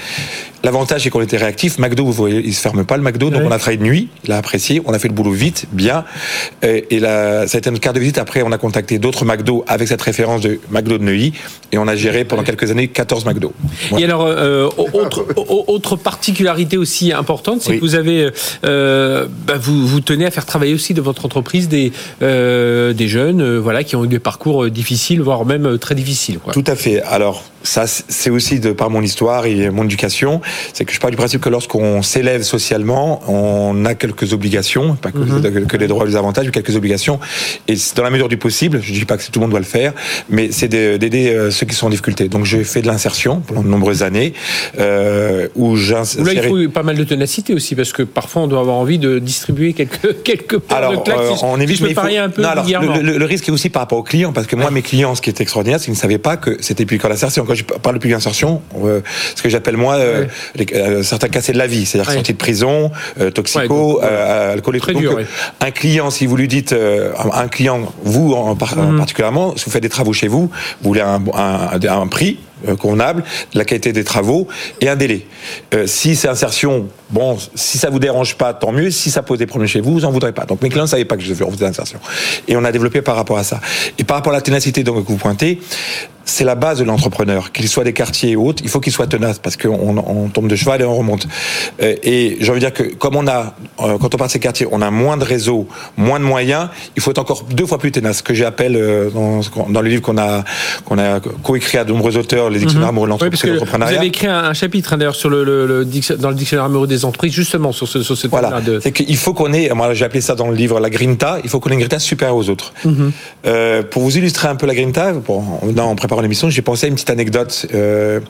L'avantage, 0.64 1.02
c'est 1.02 1.10
qu'on 1.10 1.20
était 1.20 1.36
réactif. 1.36 1.78
McDo, 1.78 2.04
vous 2.04 2.12
voyez, 2.12 2.42
il 2.44 2.52
se 2.52 2.60
ferme 2.60 2.84
pas, 2.84 2.96
le 2.96 3.04
McDo, 3.04 3.30
donc 3.30 3.42
on 3.44 3.52
a 3.52 3.58
travaillé 3.58 3.78
de 3.78 3.84
nuit, 3.84 4.08
il 4.24 4.32
a 4.32 4.38
apprécié, 4.38 4.82
on 4.84 4.92
a 4.92 4.98
fait 4.98 5.06
le 5.06 5.14
boulot 5.14 5.30
vite, 5.30 5.66
bien. 5.70 6.04
Et, 6.62 6.98
là, 6.98 7.46
ça 7.46 7.56
a 7.56 7.58
été 7.58 7.70
notre 7.70 7.82
carte 7.82 7.94
de 7.94 8.00
visite. 8.00 8.18
Après, 8.18 8.42
on 8.42 8.50
a 8.50 8.58
contacté 8.58 8.98
d'autres 8.98 9.24
McDo 9.24 9.64
avec 9.68 9.86
cette 9.86 10.02
référence 10.02 10.40
de 10.40 10.58
McDo 10.70 10.98
de 10.98 11.04
Neuilly, 11.04 11.34
et 11.70 11.78
on 11.78 11.86
a 11.86 11.94
géré 11.94 12.24
pendant 12.24 12.42
quelques 12.42 12.72
années 12.72 12.88
14 12.88 13.26
McDo. 13.26 13.52
Et 13.96 14.02
alors, 14.02 14.22
autre, 14.76 15.26
autre 15.68 15.94
particularité 15.94 16.76
aussi 16.76 16.95
importante, 17.12 17.62
c'est 17.62 17.76
que 17.76 17.80
vous 17.80 17.94
avez, 17.94 18.30
euh, 18.64 19.26
bah, 19.46 19.54
vous, 19.60 19.86
vous 19.86 20.00
tenez 20.00 20.26
à 20.26 20.30
faire 20.30 20.46
travailler 20.46 20.74
aussi 20.74 20.94
de 20.94 21.00
votre 21.00 21.24
entreprise 21.24 21.68
des, 21.68 21.92
euh, 22.22 22.92
des 22.92 23.08
jeunes, 23.08 23.40
euh, 23.40 23.58
voilà, 23.58 23.84
qui 23.84 23.96
ont 23.96 24.04
eu 24.04 24.08
des 24.08 24.18
parcours 24.18 24.68
difficiles, 24.70 25.20
voire 25.20 25.44
même 25.44 25.78
très 25.78 25.94
difficiles. 25.94 26.38
Tout 26.52 26.64
à 26.66 26.76
fait. 26.76 27.02
Alors, 27.02 27.44
ça, 27.62 27.86
c'est 27.86 28.30
aussi 28.30 28.60
de 28.60 28.72
par 28.72 28.90
mon 28.90 29.02
histoire 29.02 29.46
et 29.46 29.70
mon 29.70 29.84
éducation, 29.84 30.40
c'est 30.72 30.84
que 30.84 30.92
je 30.92 31.00
pars 31.00 31.10
du 31.10 31.16
principe 31.16 31.40
que 31.40 31.48
lorsqu'on 31.48 32.02
s'élève 32.02 32.42
socialement, 32.42 33.20
on 33.28 33.84
a 33.84 33.94
quelques 33.94 34.32
obligations, 34.32 34.94
pas 34.94 35.10
que, 35.10 35.64
que 35.64 35.76
les 35.76 35.88
droits 35.88 36.04
et 36.04 36.08
les 36.08 36.16
avantages, 36.16 36.46
mais 36.46 36.52
quelques 36.52 36.76
obligations. 36.76 37.18
Et 37.66 37.74
dans 37.96 38.04
la 38.04 38.10
mesure 38.10 38.28
du 38.28 38.36
possible, 38.36 38.80
je 38.82 38.92
ne 38.92 38.98
dis 38.98 39.04
pas 39.04 39.16
que 39.16 39.24
tout 39.24 39.30
le 39.34 39.40
monde 39.40 39.50
doit 39.50 39.58
le 39.58 39.64
faire, 39.64 39.92
mais 40.28 40.50
c'est 40.52 40.68
d'aider 40.68 41.30
euh, 41.30 41.50
ceux 41.50 41.66
qui 41.66 41.74
sont 41.74 41.86
en 41.86 41.90
difficulté. 41.90 42.28
Donc 42.28 42.44
j'ai 42.44 42.62
fait 42.62 42.82
de 42.82 42.86
l'insertion 42.86 43.40
pendant 43.40 43.62
de 43.62 43.68
nombreuses 43.68 44.02
années, 44.02 44.32
euh, 44.78 45.48
où 45.56 45.76
pas 46.72 46.82
mal 46.86 46.96
de 46.96 47.04
ténacité 47.04 47.54
aussi, 47.54 47.74
parce 47.74 47.92
que 47.92 48.02
parfois 48.02 48.42
on 48.42 48.46
doit 48.46 48.60
avoir 48.60 48.76
envie 48.76 48.98
de 48.98 49.18
distribuer 49.18 49.72
quelques 49.72 50.22
quelques 50.24 50.60
alors, 50.70 50.92
de 50.92 50.96
claques. 50.96 51.18
Euh, 51.18 51.34
on 51.42 51.60
évite, 51.60 51.80
mais 51.80 52.16
un 52.18 52.30
peu 52.30 52.42
non, 52.42 52.48
alors, 52.48 52.66
le, 52.66 53.18
le, 53.18 53.24
risque 53.24 53.48
est 53.48 53.52
aussi 53.52 53.70
par 53.70 53.82
rapport 53.82 53.98
aux 53.98 54.02
clients, 54.02 54.32
parce 54.32 54.46
que 54.46 54.56
moi, 54.56 54.70
mes 54.70 54.82
clients, 54.82 55.14
ce 55.14 55.20
qui 55.20 55.30
est 55.30 55.40
extraordinaire, 55.40 55.78
c'est 55.78 55.86
qu'ils 55.86 55.94
ne 55.94 55.98
savaient 55.98 56.18
pas 56.18 56.36
que 56.36 56.56
c'était 56.60 56.86
plus 56.86 56.98
quand 56.98 57.08
l'insertion 57.08 57.44
je 57.54 57.62
parle 57.64 57.96
de 57.96 58.00
public 58.00 58.16
insertion, 58.16 58.62
euh, 58.84 59.00
ce 59.34 59.42
que 59.42 59.48
j'appelle 59.48 59.76
moi 59.76 59.94
euh, 59.94 60.26
euh, 60.74 61.02
certains 61.02 61.28
cassés 61.28 61.52
de 61.52 61.58
la 61.58 61.66
vie, 61.66 61.86
c'est-à-dire 61.86 62.12
sortis 62.12 62.32
de 62.32 62.38
prison, 62.38 62.90
toxico, 63.34 64.00
alcoolique. 64.00 64.92
Donc, 64.92 65.26
un 65.60 65.70
client, 65.70 66.10
si 66.10 66.26
vous 66.26 66.36
lui 66.36 66.48
dites, 66.48 66.74
un 66.74 67.48
client, 67.48 67.92
vous 68.02 68.32
en, 68.32 68.54
mhm. 68.54 68.98
particulièrement, 68.98 69.56
si 69.56 69.64
vous 69.64 69.70
faites 69.70 69.82
des 69.82 69.88
travaux 69.88 70.12
chez 70.12 70.28
vous, 70.28 70.50
vous 70.82 70.88
voulez 70.88 71.00
un, 71.00 71.22
un 71.34 72.06
prix, 72.06 72.38
convenable, 72.78 73.22
la 73.54 73.64
qualité 73.64 73.92
des 73.92 74.04
travaux 74.04 74.48
et 74.80 74.88
un 74.88 74.96
délai. 74.96 75.26
si 75.86 76.16
c'est 76.16 76.28
insertion, 76.28 76.88
bon, 77.10 77.36
si 77.54 77.78
ça 77.78 77.90
vous 77.90 77.98
dérange 77.98 78.36
pas, 78.36 78.54
tant 78.54 78.72
mieux. 78.72 78.90
Si 78.90 79.10
ça 79.10 79.22
pose 79.22 79.38
des 79.38 79.46
problèmes 79.46 79.68
chez 79.68 79.80
vous, 79.80 79.92
vous 79.92 80.04
en 80.04 80.10
voudrez 80.10 80.32
pas. 80.32 80.44
Donc 80.44 80.62
mes 80.62 80.68
clients 80.68 80.84
ne 80.84 80.88
savaient 80.88 81.04
pas 81.04 81.16
que 81.16 81.22
je 81.22 81.34
faisais 81.34 81.64
l'insertion. 81.64 81.98
Et 82.48 82.56
on 82.56 82.64
a 82.64 82.72
développé 82.72 83.02
par 83.02 83.16
rapport 83.16 83.38
à 83.38 83.44
ça. 83.44 83.60
Et 83.98 84.04
par 84.04 84.16
rapport 84.16 84.32
à 84.32 84.36
la 84.36 84.42
ténacité 84.42 84.82
donc, 84.82 85.04
que 85.04 85.12
vous 85.12 85.18
pointez, 85.18 85.60
c'est 86.26 86.44
la 86.44 86.56
base 86.56 86.80
de 86.80 86.84
l'entrepreneur. 86.84 87.52
Qu'il 87.52 87.68
soit 87.68 87.84
des 87.84 87.92
quartiers 87.92 88.32
et 88.32 88.36
autres, 88.36 88.62
il 88.62 88.68
faut 88.68 88.80
qu'il 88.80 88.92
soit 88.92 89.06
tenace 89.06 89.38
parce 89.38 89.56
qu'on 89.56 89.96
on 89.96 90.28
tombe 90.28 90.48
de 90.48 90.56
cheval 90.56 90.82
et 90.82 90.84
on 90.84 90.94
remonte. 90.94 91.26
Euh, 91.80 91.94
et 92.02 92.36
j'ai 92.40 92.50
envie 92.50 92.60
de 92.60 92.66
dire 92.66 92.74
que 92.74 92.82
comme 92.82 93.16
on 93.16 93.26
a, 93.28 93.54
euh, 93.80 93.96
quand 93.98 94.14
on 94.14 94.18
parle 94.18 94.28
de 94.28 94.32
ces 94.32 94.40
quartiers, 94.40 94.66
on 94.70 94.82
a 94.82 94.90
moins 94.90 95.16
de 95.16 95.24
réseaux, 95.24 95.68
moins 95.96 96.18
de 96.18 96.24
moyens, 96.24 96.68
il 96.96 97.02
faut 97.02 97.12
être 97.12 97.18
encore 97.18 97.44
deux 97.44 97.64
fois 97.64 97.78
plus 97.78 97.92
tenace. 97.92 98.18
Ce 98.18 98.22
que 98.24 98.34
j'appelle 98.34 98.76
euh, 98.76 99.08
dans, 99.10 99.40
dans 99.68 99.80
le 99.80 99.88
livre 99.88 100.02
qu'on 100.02 100.18
a, 100.18 100.44
qu'on 100.84 100.98
a 100.98 101.20
coécrit 101.20 101.78
à 101.78 101.84
de 101.84 101.92
nombreux 101.92 102.16
auteurs, 102.18 102.50
les 102.50 102.58
dictionnaires 102.58 102.88
amoureux 102.88 103.06
de 103.06 103.12
l'entrepreneuriat. 103.12 103.64
vous 103.64 103.82
avez 103.82 104.06
écrit 104.06 104.26
un, 104.26 104.52
chapitre 104.52 104.92
hein, 104.92 104.98
d'ailleurs 104.98 105.14
sur 105.14 105.30
le, 105.30 105.44
le, 105.44 105.84
dans 106.18 106.30
le 106.30 106.34
dictionnaire 106.34 106.64
amoureux 106.64 106.88
des 106.88 107.04
entreprises, 107.04 107.32
justement 107.32 107.70
sur, 107.70 107.86
ce, 107.86 108.02
sur 108.02 108.16
cette 108.18 108.30
voilà. 108.30 108.60
De... 108.60 108.80
C'est 108.80 108.92
qu'il 108.92 109.16
faut 109.16 109.32
qu'on 109.32 109.52
ait, 109.52 109.70
moi 109.74 109.94
j'ai 109.94 110.04
appelé 110.04 110.20
ça 110.20 110.34
dans 110.34 110.48
le 110.48 110.56
livre 110.56 110.80
la 110.80 110.90
grinta, 110.90 111.38
il 111.44 111.50
faut 111.50 111.60
qu'on 111.60 111.70
ait 111.70 111.74
une 111.74 111.80
grinta 111.80 112.00
supérieure 112.00 112.36
aux 112.36 112.50
autres. 112.50 112.72
Mhm. 112.84 113.12
pour 113.90 114.02
vous 114.02 114.18
illustrer 114.18 114.48
un 114.48 114.56
peu 114.56 114.66
la 114.66 114.74
grinta, 114.74 115.12
pour, 115.12 115.38
en 115.38 115.94
l'émission, 116.22 116.50
j'ai 116.50 116.62
pensé 116.62 116.86
à 116.86 116.88
une 116.88 116.94
petite 116.94 117.10
anecdote. 117.10 117.66
Euh, 117.74 118.20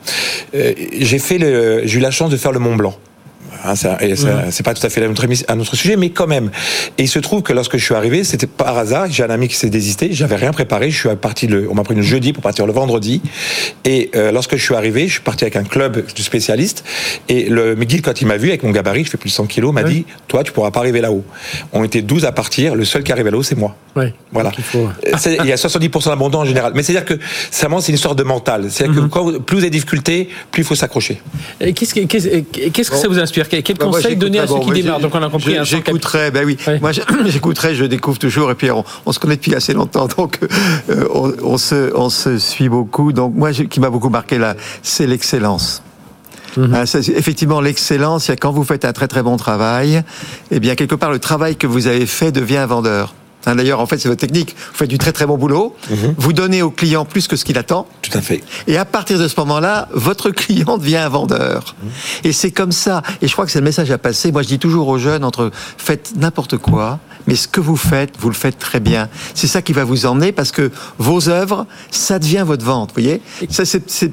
euh, 0.55 0.73
j'ai 0.99 1.19
fait 1.19 1.37
le, 1.37 1.81
j'ai 1.85 1.97
eu 1.97 2.01
la 2.01 2.11
chance 2.11 2.29
de 2.29 2.37
faire 2.37 2.51
le 2.51 2.59
Mont 2.59 2.75
Blanc. 2.75 2.95
Hein, 3.65 3.73
c'est 3.75 4.63
pas 4.63 4.73
tout 4.73 4.85
à 4.85 4.89
fait 4.89 5.03
un 5.03 5.59
autre 5.59 5.75
sujet, 5.75 5.95
mais 5.95 6.09
quand 6.09 6.27
même. 6.27 6.51
Et 6.97 7.03
il 7.03 7.07
se 7.07 7.19
trouve 7.19 7.41
que 7.41 7.53
lorsque 7.53 7.77
je 7.77 7.83
suis 7.83 7.95
arrivé, 7.95 8.23
c'était 8.23 8.47
par 8.47 8.77
hasard. 8.77 9.07
J'ai 9.09 9.23
un 9.23 9.29
ami 9.29 9.47
qui 9.47 9.55
s'est 9.55 9.69
désisté. 9.69 10.09
J'avais 10.11 10.35
rien 10.35 10.51
préparé. 10.51 10.91
Je 10.91 10.97
suis 10.97 11.15
parti 11.15 11.47
le, 11.47 11.69
on 11.69 11.73
m'a 11.73 11.83
pris 11.83 11.95
le 11.95 12.01
jeudi 12.01 12.33
pour 12.33 12.43
partir 12.43 12.65
le 12.65 12.73
vendredi. 12.73 13.21
Et 13.85 14.09
euh, 14.15 14.31
lorsque 14.31 14.55
je 14.55 14.63
suis 14.63 14.75
arrivé, 14.75 15.07
je 15.07 15.13
suis 15.13 15.21
parti 15.21 15.43
avec 15.43 15.55
un 15.55 15.63
club 15.63 16.05
de 16.13 16.21
spécialistes. 16.21 16.83
Et 17.29 17.49
le 17.49 17.75
guide, 17.75 18.01
quand 18.03 18.21
il 18.21 18.27
m'a 18.27 18.37
vu 18.37 18.49
avec 18.49 18.63
mon 18.63 18.71
gabarit, 18.71 19.03
je 19.03 19.09
fais 19.09 19.17
plus 19.17 19.29
de 19.29 19.35
100 19.35 19.47
kilos, 19.47 19.73
m'a 19.73 19.83
dit, 19.83 20.05
toi, 20.27 20.43
tu 20.43 20.51
pourras 20.51 20.71
pas 20.71 20.79
arriver 20.79 21.01
là-haut. 21.01 21.23
On 21.73 21.83
était 21.83 22.01
12 22.01 22.25
à 22.25 22.31
partir. 22.31 22.75
Le 22.75 22.85
seul 22.85 23.03
qui 23.03 23.11
arrive 23.11 23.27
là-haut, 23.27 23.43
c'est 23.43 23.57
moi. 23.57 23.75
Oui. 23.97 24.13
Voilà. 24.31 24.51
Il, 25.25 25.45
y 25.45 25.51
a 25.51 25.55
70% 25.55 26.09
d'abondance 26.09 26.43
en 26.43 26.45
général. 26.45 26.73
Mais 26.75 26.83
c'est-à-dire 26.83 27.05
que, 27.05 27.19
c'est 27.49 27.67
une 27.67 27.95
histoire 27.95 28.15
de 28.15 28.23
mental. 28.23 28.67
C'est-à-dire 28.69 28.95
que 28.95 29.19
mhm. 29.19 29.39
plus 29.39 29.55
vous 29.55 29.61
avez 29.63 29.71
des 29.71 29.77
difficultés, 29.77 30.29
plus 30.51 30.61
il 30.61 30.65
faut 30.65 30.75
s'accrocher. 30.75 31.19
Qu'est-ce 31.59 31.95
que, 31.95 32.01
qu'est-ce 32.01 32.91
que 32.91 32.95
ça 32.95 33.07
vous 33.07 33.19
inspire? 33.19 33.49
Quel 33.49 33.63
bah, 33.63 33.85
conseil 33.85 34.15
donner 34.15 34.39
à 34.39 34.47
ceux 34.47 34.59
qui 34.59 34.71
démarrent? 34.71 34.99
Donc 34.99 35.15
on 35.15 35.23
a 35.23 35.29
compris. 35.29 35.57
J'écouterai, 35.63 36.29
ben 36.29 36.45
oui. 36.45 36.57
Moi, 36.79 36.91
j'écouterai, 37.25 37.73
je 37.73 37.85
découvre 37.85 38.19
toujours, 38.19 38.51
et 38.51 38.55
puis 38.55 38.69
on, 38.71 39.11
se 39.11 39.19
connaît 39.19 39.35
depuis 39.35 39.55
assez 39.55 39.73
longtemps, 39.73 40.07
donc 40.07 40.39
euh, 40.89 41.07
on, 41.43 41.57
se, 41.57 41.95
on 41.95 42.09
se 42.09 42.37
suit 42.37 42.69
beaucoup. 42.69 43.13
Donc 43.13 43.33
moi, 43.35 43.51
qui 43.51 43.79
m'a 43.79 43.89
beaucoup 43.89 44.09
marqué 44.09 44.37
là, 44.37 44.55
c'est 44.83 45.07
l'excellence. 45.07 45.81
Mhm. 46.55 46.73
Hein, 46.73 46.83
effectivement, 47.15 47.61
l'excellence, 47.61 48.29
quand 48.39 48.51
vous 48.51 48.63
faites 48.63 48.85
un 48.85 48.93
très 48.93 49.07
très 49.07 49.23
bon 49.23 49.37
travail, 49.37 50.03
eh 50.51 50.59
bien 50.59 50.75
quelque 50.75 50.95
part 50.95 51.11
le 51.11 51.19
travail 51.19 51.55
que 51.55 51.67
vous 51.67 51.87
avez 51.87 52.05
fait 52.05 52.31
devient 52.31 52.57
un 52.57 52.65
vendeur. 52.67 53.15
Hein, 53.45 53.55
d'ailleurs, 53.55 53.79
en 53.79 53.85
fait, 53.85 53.97
c'est 53.97 54.09
votre 54.09 54.19
technique. 54.19 54.55
Vous 54.71 54.77
faites 54.77 54.89
du 54.89 54.97
très 54.97 55.11
très 55.11 55.25
bon 55.25 55.37
boulot. 55.37 55.75
Mhm. 55.89 56.15
Vous 56.17 56.33
donnez 56.33 56.61
au 56.61 56.69
client 56.69 57.05
plus 57.05 57.27
que 57.27 57.35
ce 57.35 57.45
qu'il 57.45 57.57
attend. 57.57 57.87
Tout 58.01 58.17
à 58.17 58.21
fait. 58.21 58.43
Et 58.67 58.77
à 58.77 58.85
partir 58.85 59.19
de 59.19 59.27
ce 59.27 59.39
moment-là, 59.39 59.87
votre 59.91 60.31
client 60.31 60.77
devient 60.79 60.97
un 60.97 61.09
vendeur. 61.09 61.75
Mhm. 61.81 61.89
Et 62.25 62.31
c'est 62.33 62.51
comme 62.51 62.71
ça. 62.71 63.01
Et 63.21 63.27
je 63.27 63.33
crois 63.33 63.45
que 63.45 63.51
c'est 63.51 63.59
le 63.59 63.65
message 63.65 63.91
à 63.91 63.97
passer. 63.97 64.31
Moi, 64.31 64.41
je 64.41 64.47
dis 64.47 64.59
toujours 64.59 64.87
aux 64.87 64.97
jeunes 64.97 65.23
entre 65.23 65.51
faites 65.77 66.13
n'importe 66.17 66.57
quoi, 66.57 66.99
mais 67.27 67.35
ce 67.35 67.47
que 67.47 67.59
vous 67.59 67.75
faites, 67.77 68.13
vous 68.19 68.29
le 68.29 68.35
faites 68.35 68.57
très 68.57 68.79
bien. 68.79 69.09
C'est 69.33 69.47
ça 69.47 69.61
qui 69.61 69.73
va 69.73 69.83
vous 69.83 70.05
emmener 70.05 70.31
parce 70.31 70.51
que 70.51 70.71
vos 70.97 71.29
œuvres, 71.29 71.65
ça 71.91 72.19
devient 72.19 72.43
votre 72.45 72.65
vente. 72.65 72.91
Vous 72.95 73.01
voyez? 73.01 73.21
Ça, 73.49 73.65
c'est 73.65 74.11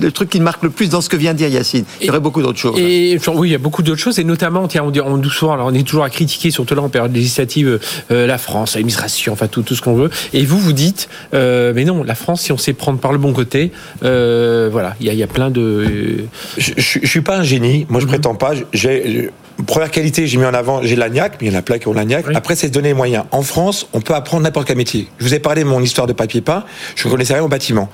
le 0.00 0.10
truc 0.10 0.30
qui 0.30 0.38
me 0.38 0.44
marque 0.44 0.62
le 0.62 0.70
plus 0.70 0.88
dans 0.90 1.00
ce 1.00 1.08
que 1.08 1.16
vient 1.16 1.32
de 1.32 1.38
dire 1.38 1.48
Yacine. 1.48 1.84
Il 2.00 2.06
y 2.06 2.10
aurait 2.10 2.20
beaucoup 2.20 2.42
d'autres 2.42 2.58
choses. 2.58 2.78
Et 2.78 3.18
oui, 3.34 3.48
il 3.48 3.52
y 3.52 3.54
a 3.54 3.58
beaucoup 3.58 3.82
d'autres 3.82 4.00
choses. 4.00 4.18
Et 4.18 4.24
notamment, 4.24 4.68
tiens, 4.68 4.82
on 4.84 4.90
dit, 4.90 5.00
on 5.00 5.22
souvent, 5.30 5.52
alors 5.54 5.66
on 5.66 5.74
est 5.74 5.86
toujours 5.86 6.04
à 6.04 6.10
critiquer, 6.10 6.50
surtout 6.50 6.74
là 6.74 6.82
en 6.82 6.88
période 6.88 7.14
législative, 7.14 7.80
euh, 8.10 8.26
la 8.26 8.38
France, 8.38 8.59
l'administration, 8.74 9.32
enfin 9.32 9.46
tout, 9.46 9.62
tout 9.62 9.74
ce 9.74 9.82
qu'on 9.82 9.94
veut. 9.94 10.10
Et 10.32 10.44
vous, 10.44 10.58
vous 10.58 10.72
dites, 10.72 11.08
euh, 11.34 11.72
mais 11.74 11.84
non, 11.84 12.02
la 12.04 12.14
France, 12.14 12.42
si 12.42 12.52
on 12.52 12.58
sait 12.58 12.72
prendre 12.72 12.98
par 12.98 13.12
le 13.12 13.18
bon 13.18 13.32
côté, 13.32 13.72
euh, 14.02 14.68
voilà, 14.70 14.94
il 15.00 15.12
y, 15.12 15.22
a, 15.22 15.26
plein 15.26 15.50
de. 15.50 16.24
Je, 16.56 16.72
je, 16.76 17.06
suis 17.06 17.20
pas 17.20 17.38
un 17.38 17.42
génie. 17.42 17.86
Moi, 17.88 18.00
je 18.00 18.06
mhm. 18.06 18.12
prétends 18.12 18.34
pas. 18.34 18.52
J'ai 18.72 19.30
première 19.64 19.90
qualité, 19.90 20.26
j'ai 20.26 20.38
mis 20.38 20.44
en 20.44 20.54
avant, 20.54 20.82
j'ai 20.82 20.96
l'agnac, 20.96 21.38
mais 21.40 21.48
il 21.48 21.52
y 21.52 21.56
en 21.56 21.58
a 21.58 21.62
plein 21.62 21.78
qui 21.78 21.88
ont 21.88 21.92
l'agnac. 21.92 22.24
Après, 22.34 22.56
c'est 22.56 22.68
se 22.68 22.72
donner 22.72 22.88
les 22.88 22.94
moyens. 22.94 23.24
En 23.30 23.42
France, 23.42 23.88
on 23.92 24.00
peut 24.00 24.14
apprendre 24.14 24.42
n'importe 24.42 24.66
quel 24.66 24.76
métier. 24.76 25.08
Je 25.18 25.24
vous 25.24 25.34
ai 25.34 25.38
parlé 25.38 25.62
de 25.62 25.68
mon 25.68 25.80
histoire 25.82 26.06
de 26.06 26.12
papier 26.12 26.40
peint. 26.40 26.64
Je 26.96 27.08
connaissais 27.08 27.34
rien 27.34 27.42
au 27.42 27.48
bâtiment. 27.48 27.88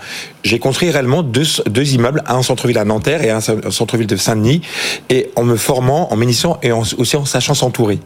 J'ai 0.45 0.59
construit 0.59 0.91
réellement 0.91 1.23
deux, 1.23 1.45
deux 1.67 1.95
immeubles, 1.95 2.23
un 2.27 2.37
en 2.37 2.43
centre-ville 2.43 2.79
à 2.79 2.85
Nanterre 2.85 3.23
et 3.23 3.31
un 3.31 3.39
en 3.39 3.71
centre-ville 3.71 4.07
de 4.07 4.17
Saint-Denis, 4.17 4.63
et 5.09 5.31
en 5.37 5.45
me 5.45 5.57
formant, 5.57 6.13
en 6.13 6.17
m'initiant 6.17 6.59
et 6.63 6.73
aussi 6.73 7.17
en 7.17 7.25
sachant 7.25 7.55
s'entourer. 7.55 7.99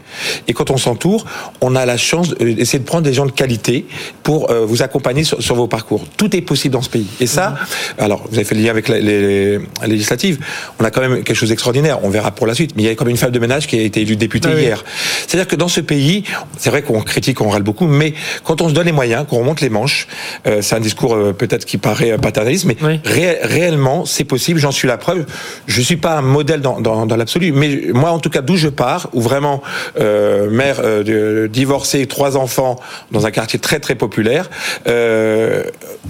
Et 0.49 0.53
quand 0.53 0.71
on 0.71 0.77
s'entoure, 0.77 1.25
on 1.61 1.77
a 1.77 1.87
la 1.87 1.97
chance 1.97 2.35
d'essayer 2.35 2.79
de 2.79 2.85
prendre 2.85 3.05
des 3.05 3.13
gens 3.13 3.27
de 3.27 3.33
qualité 3.33 3.87
pour 4.23 4.51
euh, 4.51 4.65
vous 4.65 4.83
accompagner 4.83 5.25
sur, 5.25 5.43
sur, 5.43 5.55
vos 5.55 5.67
parcours. 5.67 6.05
Tout 6.17 6.35
est 6.37 6.41
possible 6.41 6.75
dans 6.75 6.83
ce 6.83 6.91
pays. 6.91 7.07
Et 7.21 7.27
ça, 7.27 7.57
alors, 7.99 8.25
vous 8.31 8.37
avez 8.37 8.45
fait 8.45 8.55
le 8.55 8.63
lien 8.63 8.71
avec 8.71 8.89
les, 8.89 9.01
les, 9.01 9.59
les 9.59 9.87
législatives. 9.87 10.39
On 10.79 10.85
a 10.85 10.91
quand 10.91 11.01
même 11.01 11.23
quelque 11.23 11.37
chose 11.37 11.49
d'extraordinaire. 11.49 12.05
On 12.05 12.11
verra 12.11 12.31
pour 12.31 12.47
la 12.47 12.55
suite. 12.55 12.73
Mais 12.77 12.83
il 12.83 12.87
y 12.87 12.89
a 12.89 12.95
comme 12.95 13.09
une 13.09 13.17
femme 13.17 13.31
de 13.31 13.39
qui 13.59 13.79
a 13.79 13.83
été 13.83 14.03
élue 14.03 14.17
députée 14.17 14.49
ah 14.53 14.61
hier. 14.61 14.85
C'est-à-dire 15.27 15.49
que 15.49 15.57
dans 15.57 15.69
ce 15.69 15.81
pays, 15.81 16.25
c'est 16.57 16.71
vrai 16.71 16.83
qu'on 16.83 17.01
critique, 17.01 17.41
on 17.41 17.49
râle 17.49 17.63
beaucoup, 17.63 17.87
mais 17.87 18.15
quand 18.45 18.61
on 18.61 18.69
se 18.69 18.75
donne 18.75 18.87
les 18.87 18.93
moyens, 18.93 19.27
qu'on 19.29 19.39
remonte 19.39 19.61
les 19.61 19.71
manches, 19.71 20.07
euh, 20.47 20.63
c'est 20.63 20.75
un 20.75 20.81
discours 20.81 21.15
euh, 21.15 21.33
peut-être 21.33 21.65
qui 21.65 21.79
paraît 21.79 22.17
paternaliste, 22.19 22.67
mais 22.67 22.77
réellement, 23.05 24.05
c'est 24.05 24.25
possible. 24.25 24.61
J'en 24.61 24.73
suis 24.73 24.89
la 24.89 24.99
preuve. 24.99 25.25
Je 25.67 25.81
suis 25.81 25.97
pas 25.97 26.19
un 26.19 26.23
modèle 26.23 26.61
dans, 26.61 26.81
dans, 26.81 27.07
dans 27.07 27.17
l'absolu, 27.17 27.53
mais 27.53 27.71
moi, 27.93 28.11
en 28.11 28.19
tout 28.19 28.31
cas, 28.31 28.43
d'où 28.43 28.57
je 28.57 28.69
pars, 28.69 29.09
où 29.13 29.21
vraiment 29.21 29.63
euh, 29.99 30.51
mère 30.51 30.81
euh, 30.83 31.49
divorcée, 31.49 32.07
trois 32.07 32.37
enfants 32.37 32.77
dans 33.11 33.27
un 33.27 33.31
quartier 33.31 33.59
très 33.59 33.81
très 33.81 33.95
populaire, 33.95 34.51
euh, 34.87 35.65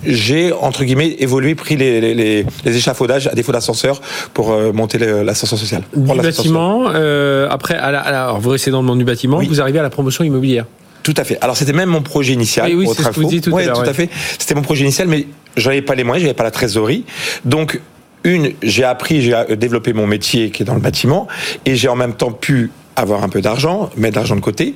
j'ai 0.04 0.52
entre 0.52 0.84
guillemets 0.84 1.16
évolué, 1.18 1.54
pris 1.54 1.76
les, 1.76 2.00
les, 2.00 2.14
les, 2.14 2.46
les 2.64 2.76
échafaudages 2.76 3.26
à 3.26 3.34
défaut 3.34 3.52
d'ascenseur 3.52 4.00
pour 4.34 4.52
euh, 4.52 4.72
monter 4.72 4.98
l'ascenseur 4.98 5.58
social. 5.58 5.82
Du 5.94 6.20
bâtiment, 6.20 6.90
euh, 6.94 7.29
après, 7.50 7.74
à 7.74 7.90
la, 7.90 8.00
alors 8.00 8.40
vous 8.40 8.50
restez 8.50 8.70
dans 8.70 8.80
le 8.80 8.86
monde 8.86 8.98
du 8.98 9.04
bâtiment, 9.04 9.38
oui. 9.38 9.48
vous 9.48 9.60
arrivez 9.60 9.78
à 9.78 9.82
la 9.82 9.90
promotion 9.90 10.24
immobilière. 10.24 10.66
Tout 11.02 11.14
à 11.16 11.24
fait. 11.24 11.38
Alors 11.40 11.56
c'était 11.56 11.72
même 11.72 11.88
mon 11.88 12.02
projet 12.02 12.34
initial. 12.34 12.66
Oui, 12.68 12.86
oui 12.86 12.88
c'est 12.94 13.02
ce 13.02 13.08
que 13.08 13.14
vous 13.14 13.24
dites 13.24 13.44
tout 13.44 13.50
ouais, 13.50 13.64
à 13.64 13.66
l'heure. 13.66 13.82
Tout 13.82 13.88
à 13.88 13.94
fait. 13.94 14.10
C'était 14.38 14.54
mon 14.54 14.62
projet 14.62 14.84
initial, 14.84 15.08
mais 15.08 15.26
j'avais 15.56 15.82
pas 15.82 15.94
les 15.94 16.04
moyens, 16.04 16.24
j'avais 16.24 16.36
pas 16.36 16.44
la 16.44 16.50
trésorerie. 16.50 17.04
Donc 17.44 17.80
une, 18.24 18.52
j'ai 18.62 18.84
appris, 18.84 19.22
j'ai 19.22 19.56
développé 19.56 19.92
mon 19.92 20.06
métier 20.06 20.50
qui 20.50 20.62
est 20.62 20.66
dans 20.66 20.74
le 20.74 20.80
bâtiment, 20.80 21.26
et 21.64 21.74
j'ai 21.76 21.88
en 21.88 21.96
même 21.96 22.14
temps 22.14 22.32
pu 22.32 22.70
avoir 23.00 23.22
un 23.24 23.28
peu 23.28 23.40
d'argent, 23.40 23.90
mettre 23.96 24.14
de 24.14 24.20
l'argent 24.20 24.36
de 24.36 24.40
côté. 24.40 24.74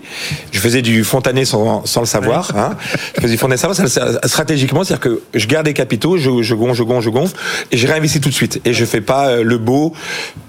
Je 0.53 0.59
faisais 0.59 0.83
du 0.83 1.05
fontané 1.05 1.45
sans, 1.45 1.85
sans 1.87 2.01
le 2.01 2.07
savoir. 2.07 2.57
Hein. 2.57 2.77
Je 3.17 3.21
faisais 3.23 3.35
du 3.35 3.39
fontané 3.39 3.57
sans 3.57 3.73
savoir. 3.75 4.19
Stratégiquement, 4.25 4.85
c'est-à-dire 4.85 5.01
que 5.01 5.23
je 5.35 5.47
garde 5.47 5.67
des 5.67 5.75
capitaux, 5.75 6.17
je, 6.17 6.43
je 6.43 6.55
gonfle, 6.55 6.75
je 6.75 6.83
gonfle, 6.83 7.05
je 7.05 7.11
gonfle, 7.11 7.37
et 7.71 7.77
je 7.77 7.87
réinvestis 7.87 8.21
tout 8.21 8.29
de 8.29 8.35
suite. 8.35 8.61
Et 8.65 8.73
je 8.73 8.85
fais 8.85 9.01
pas 9.01 9.37
le 9.37 9.59
beau 9.59 9.93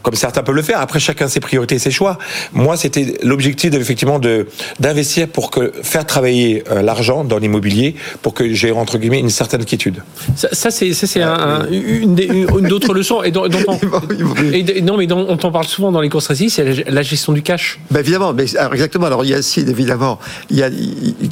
comme 0.01 0.15
certains 0.15 0.43
peuvent 0.43 0.55
le 0.55 0.61
faire. 0.61 0.79
Après, 0.79 0.99
chacun 0.99 1.27
ses 1.27 1.39
priorités, 1.39 1.79
ses 1.79 1.91
choix. 1.91 2.17
Moi, 2.53 2.77
c'était 2.77 3.15
l'objectif 3.23 3.71
de, 3.71 3.79
effectivement 3.79 4.19
de 4.19 4.47
d'investir 4.79 5.27
pour 5.27 5.49
que 5.49 5.73
faire 5.81 6.05
travailler 6.05 6.63
euh, 6.69 6.81
l'argent 6.81 7.23
dans 7.23 7.39
l'immobilier 7.39 7.95
pour 8.21 8.33
que 8.33 8.53
j'ai 8.53 8.71
entre 8.71 8.97
guillemets 8.97 9.19
une 9.19 9.29
certaine 9.29 9.65
quiétude. 9.65 10.03
Ça, 10.35 10.49
ça 10.51 10.69
c'est 10.71 10.93
ça 10.93 11.07
c'est 11.07 11.21
un, 11.21 11.33
un, 11.33 11.67
une, 11.71 12.17
une, 12.19 12.67
d'autres 12.67 12.93
leçons 12.93 13.23
et 13.23 13.31
non 14.81 14.97
mais 14.97 15.11
on 15.11 15.37
t'en 15.37 15.51
parle 15.51 15.65
souvent 15.65 15.91
dans 15.91 16.01
les 16.01 16.09
courses 16.09 16.31
c'est 16.33 16.89
la 16.89 17.01
gestion 17.01 17.33
du 17.33 17.41
cash. 17.41 17.64
Ben 17.91 17.99
évidemment, 17.99 18.33
mais 18.33 18.55
alors 18.57 18.73
exactement. 18.73 19.05
Alors 19.05 19.23
Yacine, 19.25 19.69
évidemment, 19.69 20.19
il 20.49 20.57
y 20.57 20.63
a 20.63 20.69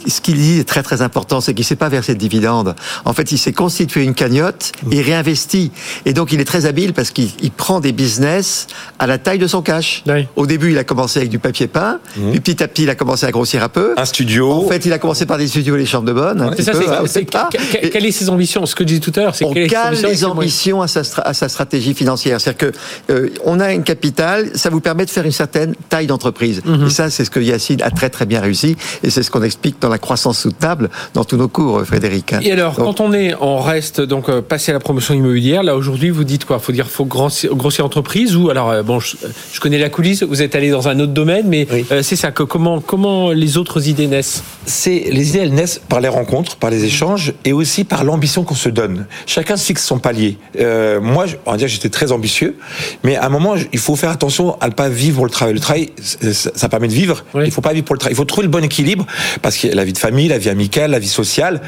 ce 0.07 0.21
qu'il 0.21 0.35
dit 0.35 0.59
est 0.59 0.67
très 0.67 0.83
très 0.83 1.01
important, 1.01 1.41
c'est 1.41 1.53
qu'il 1.53 1.65
s'est 1.65 1.75
pas 1.75 1.89
versé 1.89 2.13
de 2.13 2.19
dividendes. 2.19 2.75
En 3.05 3.13
fait, 3.13 3.31
il 3.31 3.37
s'est 3.37 3.53
constitué 3.53 4.03
une 4.03 4.13
cagnotte 4.13 4.71
et 4.91 5.01
réinvesti. 5.01 5.71
Et 6.05 6.13
donc, 6.13 6.31
il 6.31 6.39
est 6.39 6.45
très 6.45 6.65
habile 6.65 6.93
parce 6.93 7.11
qu'il 7.11 7.51
prend 7.55 7.79
des 7.79 7.91
business 7.91 8.67
à 8.99 9.07
la 9.07 9.17
taille 9.17 9.39
de 9.39 9.47
son 9.47 9.61
cash. 9.61 10.03
Oui. 10.07 10.27
Au 10.35 10.45
début, 10.45 10.71
il 10.71 10.77
a 10.77 10.83
commencé 10.83 11.19
avec 11.19 11.29
du 11.29 11.39
papier 11.39 11.67
peint, 11.67 11.99
mmh. 12.17 12.31
puis 12.31 12.39
petit 12.39 12.63
à 12.63 12.67
petit, 12.67 12.83
il 12.83 12.89
a 12.89 12.95
commencé 12.95 13.25
à 13.25 13.31
grossir 13.31 13.63
un 13.63 13.69
peu. 13.69 13.93
Un 13.97 14.05
studio. 14.05 14.51
En 14.51 14.67
fait, 14.67 14.85
il 14.85 14.93
a 14.93 14.99
commencé 14.99 15.25
par 15.25 15.37
des 15.37 15.47
studios, 15.47 15.75
les 15.75 15.85
chambres 15.85 16.07
de 16.07 16.13
bonne. 16.13 16.53
C'est 16.57 16.63
ça. 16.63 16.73
C'est 17.07 17.25
quelles 17.25 18.11
sont 18.11 18.19
ses 18.19 18.29
ambitions? 18.29 18.65
Ce 18.65 18.75
que 18.75 18.83
je 18.83 18.87
disais 18.87 18.99
tout 18.99 19.11
à 19.15 19.21
l'heure, 19.21 19.35
c'est 19.35 19.45
on 19.45 19.53
cale 19.53 19.95
les 20.01 20.25
ambitions 20.25 20.81
à 20.81 20.87
sa, 20.87 21.01
à 21.23 21.33
sa 21.33 21.49
stratégie 21.49 21.93
financière. 21.93 22.39
C'est-à-dire 22.39 22.71
que 22.71 23.11
euh, 23.11 23.29
on 23.43 23.59
a 23.59 23.73
une 23.73 23.83
capitale, 23.83 24.51
ça 24.55 24.69
vous 24.69 24.81
permet 24.81 25.05
de 25.05 25.09
faire 25.09 25.25
une 25.25 25.31
certaine 25.31 25.75
taille 25.89 26.07
d'entreprise. 26.07 26.22
Mmh. 26.31 26.87
Et 26.87 26.89
ça, 26.89 27.09
c'est 27.09 27.25
ce 27.25 27.29
que 27.29 27.39
Yacine 27.39 27.81
a 27.81 27.91
très 27.91 28.09
très 28.09 28.25
bien 28.25 28.41
réussi, 28.41 28.75
et 29.03 29.09
c'est 29.09 29.23
ce 29.23 29.31
qu'on 29.31 29.43
explique 29.43 29.81
dans 29.81 29.89
la 29.89 29.97
croissance 29.97 30.39
soutenable 30.39 30.89
dans 31.13 31.23
tous 31.23 31.37
nos 31.37 31.47
cours, 31.47 31.81
Frédéric. 31.85 32.33
Et 32.41 32.51
alors, 32.51 32.75
donc, 32.75 32.85
quand 32.85 33.01
on 33.01 33.13
est, 33.13 33.35
on 33.41 33.59
reste 33.59 34.01
donc 34.01 34.29
euh, 34.29 34.41
passé 34.41 34.71
à 34.71 34.73
la 34.73 34.79
promotion 34.79 35.13
immobilière. 35.13 35.63
Là 35.63 35.75
aujourd'hui, 35.75 36.09
vous 36.09 36.23
dites 36.23 36.45
quoi? 36.45 36.59
Faut 36.59 36.71
dire, 36.71 36.87
faut 36.87 37.05
grossir, 37.05 37.51
entreprise 37.85 38.35
ou 38.35 38.49
alors 38.49 38.69
euh, 38.69 38.83
bon, 38.83 38.99
je, 38.99 39.15
je, 39.51 39.59
connais 39.59 39.77
la 39.77 39.89
coulisse. 39.89 40.23
Vous 40.23 40.41
êtes 40.41 40.55
allé 40.55 40.69
dans 40.69 40.87
un 40.87 40.99
autre 40.99 41.13
domaine, 41.13 41.47
mais 41.47 41.67
oui. 41.71 41.85
euh, 41.91 42.01
c'est 42.01 42.15
ça. 42.15 42.31
Que 42.31 42.43
comment 42.43 42.79
comment 42.79 43.31
les 43.31 43.57
autres 43.57 43.87
idées 43.87 44.07
naissent? 44.07 44.43
C'est 44.65 45.05
les 45.11 45.29
idées, 45.29 45.39
elles 45.39 45.53
naissent 45.53 45.81
par 45.89 46.01
les 46.01 46.07
rencontres, 46.07 46.55
par 46.55 46.69
les 46.69 46.85
échanges, 46.85 47.33
et 47.45 47.53
aussi 47.53 47.83
par 47.83 48.03
l'ambition 48.03 48.43
qu'on 48.43 48.55
se 48.55 48.69
donne. 48.69 49.07
Chacun 49.25 49.57
se 49.57 49.65
fixe 49.65 49.85
son 49.85 49.99
palier. 49.99 50.37
Euh, 50.59 51.01
moi, 51.01 51.25
on 51.45 51.51
va 51.51 51.57
dire, 51.57 51.67
j'étais 51.67 51.89
très 51.89 52.11
ambitieux, 52.11 52.55
mais 53.03 53.15
à 53.15 53.25
un 53.25 53.29
moment, 53.29 53.55
il 53.71 53.79
faut 53.79 53.95
faire 53.95 54.09
attention 54.11 54.57
à 54.61 54.67
ne 54.67 54.73
pas 54.73 54.89
vivre 54.89 55.23
le 55.23 55.29
travail. 55.29 55.53
Le 55.53 55.59
travail, 55.59 55.89
ça 56.03 56.69
permet 56.69 56.87
de 56.87 56.93
vivre. 56.93 57.23
Oui. 57.33 57.43
Il 57.45 57.51
faut 57.51 57.61
pas 57.61 57.73
vivre 57.73 57.85
pour 57.85 57.95
le 57.95 57.99
travail. 57.99 58.13
Il 58.13 58.17
faut 58.17 58.25
trouver 58.25 58.45
le 58.45 58.51
bon 58.51 58.63
équilibre 58.63 59.05
parce 59.41 59.57
que 59.57 59.67
la 59.67 59.83
vie 59.83 59.93
de 59.93 59.97
famille, 59.97 60.27
la 60.27 60.37
vie 60.37 60.49
amicale, 60.49 60.91
la 60.91 60.99
vie 60.99 61.07
sociale. 61.07 61.61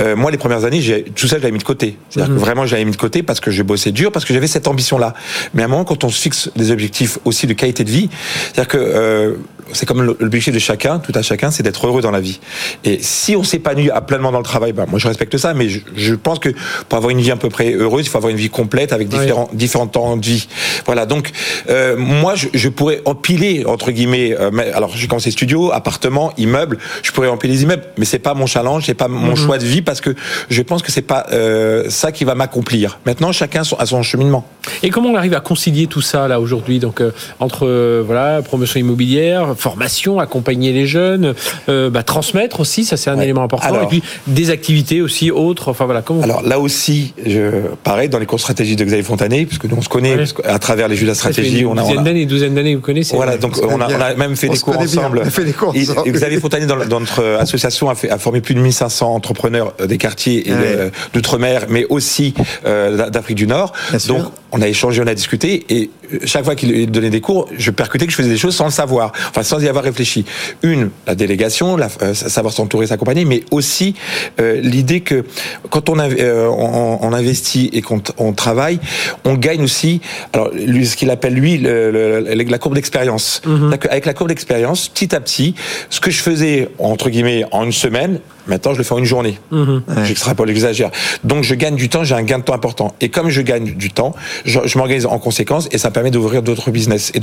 Euh, 0.00 0.16
moi, 0.16 0.30
les 0.30 0.38
premières 0.38 0.64
années, 0.64 0.80
j'ai 0.80 1.04
tout 1.04 1.26
ça, 1.26 1.36
je 1.36 1.42
l'avais 1.42 1.52
mis 1.52 1.58
de 1.58 1.64
côté. 1.64 1.96
C'est-à-dire 2.08 2.34
que 2.34 2.40
vraiment, 2.40 2.66
je 2.66 2.72
l'avais 2.72 2.84
mis 2.84 2.92
de 2.92 2.96
côté 2.96 3.22
parce 3.22 3.40
que 3.40 3.50
je 3.50 3.62
bossais 3.62 3.92
dur, 3.92 4.12
parce 4.12 4.24
que 4.24 4.34
j'avais 4.34 4.46
cette 4.46 4.68
ambition-là. 4.68 5.14
Mais 5.54 5.62
à 5.62 5.66
un 5.66 5.68
moment, 5.68 5.84
quand 5.84 6.04
on 6.04 6.08
se 6.08 6.20
fixe 6.20 6.50
des 6.56 6.70
objectifs 6.70 7.18
aussi 7.24 7.46
de 7.46 7.52
qualité 7.52 7.84
de 7.84 7.90
vie, 7.90 8.08
c'est-à-dire 8.52 8.68
que 8.68 8.78
euh, 8.78 9.34
c'est 9.72 9.86
comme 9.86 10.02
l'objectif 10.02 10.52
de 10.52 10.58
chacun, 10.58 10.98
tout 10.98 11.12
à 11.14 11.22
chacun, 11.22 11.50
c'est 11.50 11.62
d'être 11.62 11.86
heureux 11.86 12.02
dans 12.02 12.10
la 12.10 12.20
vie. 12.20 12.40
Et 12.84 12.98
si 13.00 13.36
on 13.36 13.44
s'épanouit 13.44 13.90
pleinement 14.06 14.32
dans 14.32 14.38
le 14.38 14.44
travail, 14.44 14.72
ben, 14.72 14.86
moi 14.88 14.98
je 14.98 15.08
respecte 15.08 15.36
ça, 15.36 15.54
mais 15.54 15.68
je, 15.68 15.80
je, 15.96 16.14
pense 16.14 16.38
que 16.38 16.50
pour 16.88 16.98
avoir 16.98 17.10
une 17.10 17.20
vie 17.20 17.30
à 17.30 17.36
peu 17.36 17.48
près 17.48 17.72
heureuse, 17.72 18.06
il 18.06 18.08
faut 18.08 18.18
avoir 18.18 18.30
une 18.30 18.36
vie 18.36 18.50
complète 18.50 18.92
avec 18.92 19.08
différents, 19.08 19.48
oui. 19.50 19.56
différents 19.56 19.86
temps 19.86 20.16
de 20.16 20.24
vie. 20.24 20.48
Voilà, 20.86 21.06
donc 21.06 21.30
euh, 21.68 21.96
moi 21.96 22.34
je, 22.34 22.48
je, 22.54 22.68
pourrais 22.68 23.00
empiler, 23.04 23.64
entre 23.66 23.90
guillemets, 23.90 24.36
euh, 24.38 24.50
alors 24.74 24.96
j'ai 24.96 25.06
commencé 25.06 25.30
studio, 25.30 25.72
appartement, 25.72 26.32
immeuble, 26.36 26.78
je 27.02 27.12
pourrais 27.12 27.28
empiler 27.28 27.54
les 27.54 27.62
immeubles, 27.62 27.84
mais 27.98 28.04
c'est 28.04 28.18
pas 28.18 28.34
mon 28.34 28.46
challenge, 28.46 28.84
c'est 28.86 28.94
pas 28.94 29.08
mon 29.08 29.18
mm 29.18 29.34
-hmm. 29.34 29.44
choix 29.44 29.58
de 29.58 29.64
vie, 29.64 29.82
parce 29.82 30.00
que 30.00 30.14
je 30.50 30.62
pense 30.62 30.82
que 30.82 30.92
c'est 30.92 31.06
pas 31.14 31.26
euh, 31.32 31.88
ça 31.88 32.12
qui 32.12 32.24
va 32.24 32.34
m'accomplir. 32.34 32.98
Maintenant, 33.06 33.32
chacun 33.32 33.62
a 33.78 33.86
son 33.86 34.02
cheminement. 34.02 34.44
Et 34.82 34.90
comment 34.90 35.10
on 35.10 35.16
arrive 35.16 35.34
à 35.34 35.40
concilier 35.40 35.86
tout 35.86 36.00
ça 36.00 36.28
là 36.28 36.40
aujourd'hui, 36.40 36.78
donc 36.78 37.00
euh, 37.00 37.12
entre 37.40 38.02
voilà 38.04 38.42
promotion 38.42 38.80
immobilière, 38.80 39.54
formation, 39.56 40.18
accompagner 40.20 40.72
les 40.72 40.86
jeunes, 40.86 41.34
euh, 41.68 41.90
bah, 41.90 42.02
transmettre 42.02 42.60
aussi, 42.60 42.84
ça 42.84 42.96
c'est 42.96 43.10
un 43.10 43.16
ouais. 43.16 43.24
élément 43.24 43.42
important. 43.42 43.66
Alors, 43.66 43.82
et 43.84 43.86
puis 43.86 44.02
des 44.26 44.50
activités 44.50 45.02
aussi 45.02 45.30
autres. 45.30 45.68
Enfin 45.68 45.84
voilà. 45.84 46.02
Comment 46.02 46.22
alors 46.22 46.42
là 46.42 46.58
aussi, 46.58 47.14
je, 47.24 47.66
pareil 47.82 48.08
dans 48.08 48.18
les 48.18 48.26
cours 48.26 48.40
stratégies 48.40 48.76
de 48.76 48.84
Xavier 48.84 49.02
Fontané, 49.02 49.46
puisque 49.46 49.64
nous 49.64 49.76
on 49.76 49.82
se 49.82 49.88
connaît 49.88 50.16
ouais. 50.16 50.24
à 50.44 50.58
travers 50.58 50.88
les 50.88 50.96
jeux 50.96 51.04
de 51.04 51.10
la 51.10 51.14
stratégie. 51.14 51.60
Une 51.60 51.66
on 51.66 51.76
a, 51.76 51.82
dizaine 51.82 52.04
d'années, 52.04 52.26
douzaine 52.26 52.54
d'années, 52.54 52.74
vous 52.74 52.80
connaissez. 52.80 53.16
Voilà, 53.16 53.36
donc 53.36 53.58
on 53.62 53.80
a, 53.80 53.88
on 53.88 54.00
a, 54.00 54.14
même 54.14 54.36
fait 54.36 54.48
on 54.48 54.52
des 54.52 54.58
cours 54.58 54.78
ensemble. 54.78 55.24
Fait 55.30 55.44
des 55.44 55.52
cours 55.52 55.74
ensemble. 55.76 56.08
Et 56.08 56.12
Xavier 56.12 56.40
Fontané 56.40 56.66
dans, 56.66 56.84
dans, 56.84 57.00
notre 57.00 57.22
association 57.38 57.90
a, 57.90 57.94
fait, 57.94 58.10
a 58.10 58.18
formé 58.18 58.40
plus 58.40 58.54
de 58.54 58.60
1500 58.60 59.14
entrepreneurs 59.14 59.74
des 59.84 59.98
quartiers 59.98 60.48
et 60.48 60.52
ouais. 60.52 60.90
d'outre-mer, 61.14 61.66
mais 61.68 61.86
aussi 61.88 62.34
euh, 62.66 63.10
d'Afrique 63.10 63.36
du 63.36 63.46
Nord. 63.46 63.72
Bien 63.90 63.98
donc 64.08 64.20
sûr. 64.22 64.32
On 64.52 64.60
a 64.60 64.68
échangé, 64.68 65.02
on 65.02 65.06
a 65.06 65.14
discuté, 65.14 65.64
et 65.70 65.90
chaque 66.24 66.44
fois 66.44 66.54
qu'il 66.54 66.90
donnait 66.90 67.10
des 67.10 67.20
cours, 67.20 67.48
je 67.56 67.70
percutais 67.70 68.06
que 68.06 68.12
je 68.12 68.16
faisais 68.16 68.28
des 68.28 68.38
choses 68.38 68.54
sans 68.54 68.66
le 68.66 68.70
savoir, 68.70 69.12
enfin 69.30 69.42
sans 69.42 69.60
y 69.62 69.68
avoir 69.68 69.84
réfléchi. 69.84 70.24
Une, 70.62 70.90
la 71.06 71.14
délégation, 71.14 71.76
la, 71.76 71.88
euh, 72.02 72.14
savoir 72.14 72.52
s'entourer, 72.52 72.86
s'accompagner, 72.86 73.24
mais 73.24 73.44
aussi 73.50 73.94
euh, 74.40 74.60
l'idée 74.60 75.00
que 75.00 75.24
quand 75.70 75.88
on, 75.88 75.98
euh, 75.98 76.46
on, 76.48 76.98
on, 77.00 77.12
investit 77.12 77.70
et 77.72 77.82
qu'on 77.82 78.02
on 78.18 78.32
travaille, 78.32 78.78
on 79.24 79.34
gagne 79.34 79.62
aussi, 79.62 80.00
alors 80.32 80.50
lui, 80.52 80.86
ce 80.86 80.96
qu'il 80.96 81.10
appelle 81.10 81.34
lui 81.34 81.58
le, 81.58 81.90
le, 81.90 82.20
la 82.34 82.58
courbe 82.58 82.74
d'expérience. 82.74 83.42
Mm 83.44 83.70
-hmm. 83.70 83.88
Avec 83.90 84.06
la 84.06 84.14
courbe 84.14 84.28
d'expérience, 84.28 84.88
petit 84.88 85.14
à 85.14 85.20
petit, 85.20 85.54
ce 85.90 86.00
que 86.00 86.10
je 86.10 86.22
faisais 86.22 86.68
entre 86.78 87.10
guillemets 87.10 87.44
en 87.50 87.64
une 87.64 87.72
semaine, 87.72 88.20
Maintenant, 88.46 88.72
je 88.72 88.78
le 88.78 88.84
fais 88.84 88.94
en 88.94 88.98
une 88.98 89.04
journée. 89.04 89.38
Mmh. 89.50 89.78
J'extrapole, 90.04 90.48
j'exagère. 90.48 90.90
Donc, 91.22 91.44
je 91.44 91.54
gagne 91.54 91.76
du 91.76 91.88
temps, 91.88 92.02
j'ai 92.02 92.14
un 92.14 92.22
gain 92.22 92.38
de 92.38 92.44
temps 92.44 92.54
important. 92.54 92.94
Et 93.00 93.08
comme 93.08 93.28
je 93.30 93.40
gagne 93.40 93.74
du 93.74 93.90
temps, 93.90 94.14
je, 94.44 94.58
je 94.64 94.78
m'organise 94.78 95.06
en 95.06 95.18
conséquence 95.18 95.68
et 95.70 95.78
ça 95.78 95.90
permet 95.90 96.01
d'ouvrir 96.10 96.42
d'autres 96.42 96.70
business 96.70 97.12
et 97.14 97.20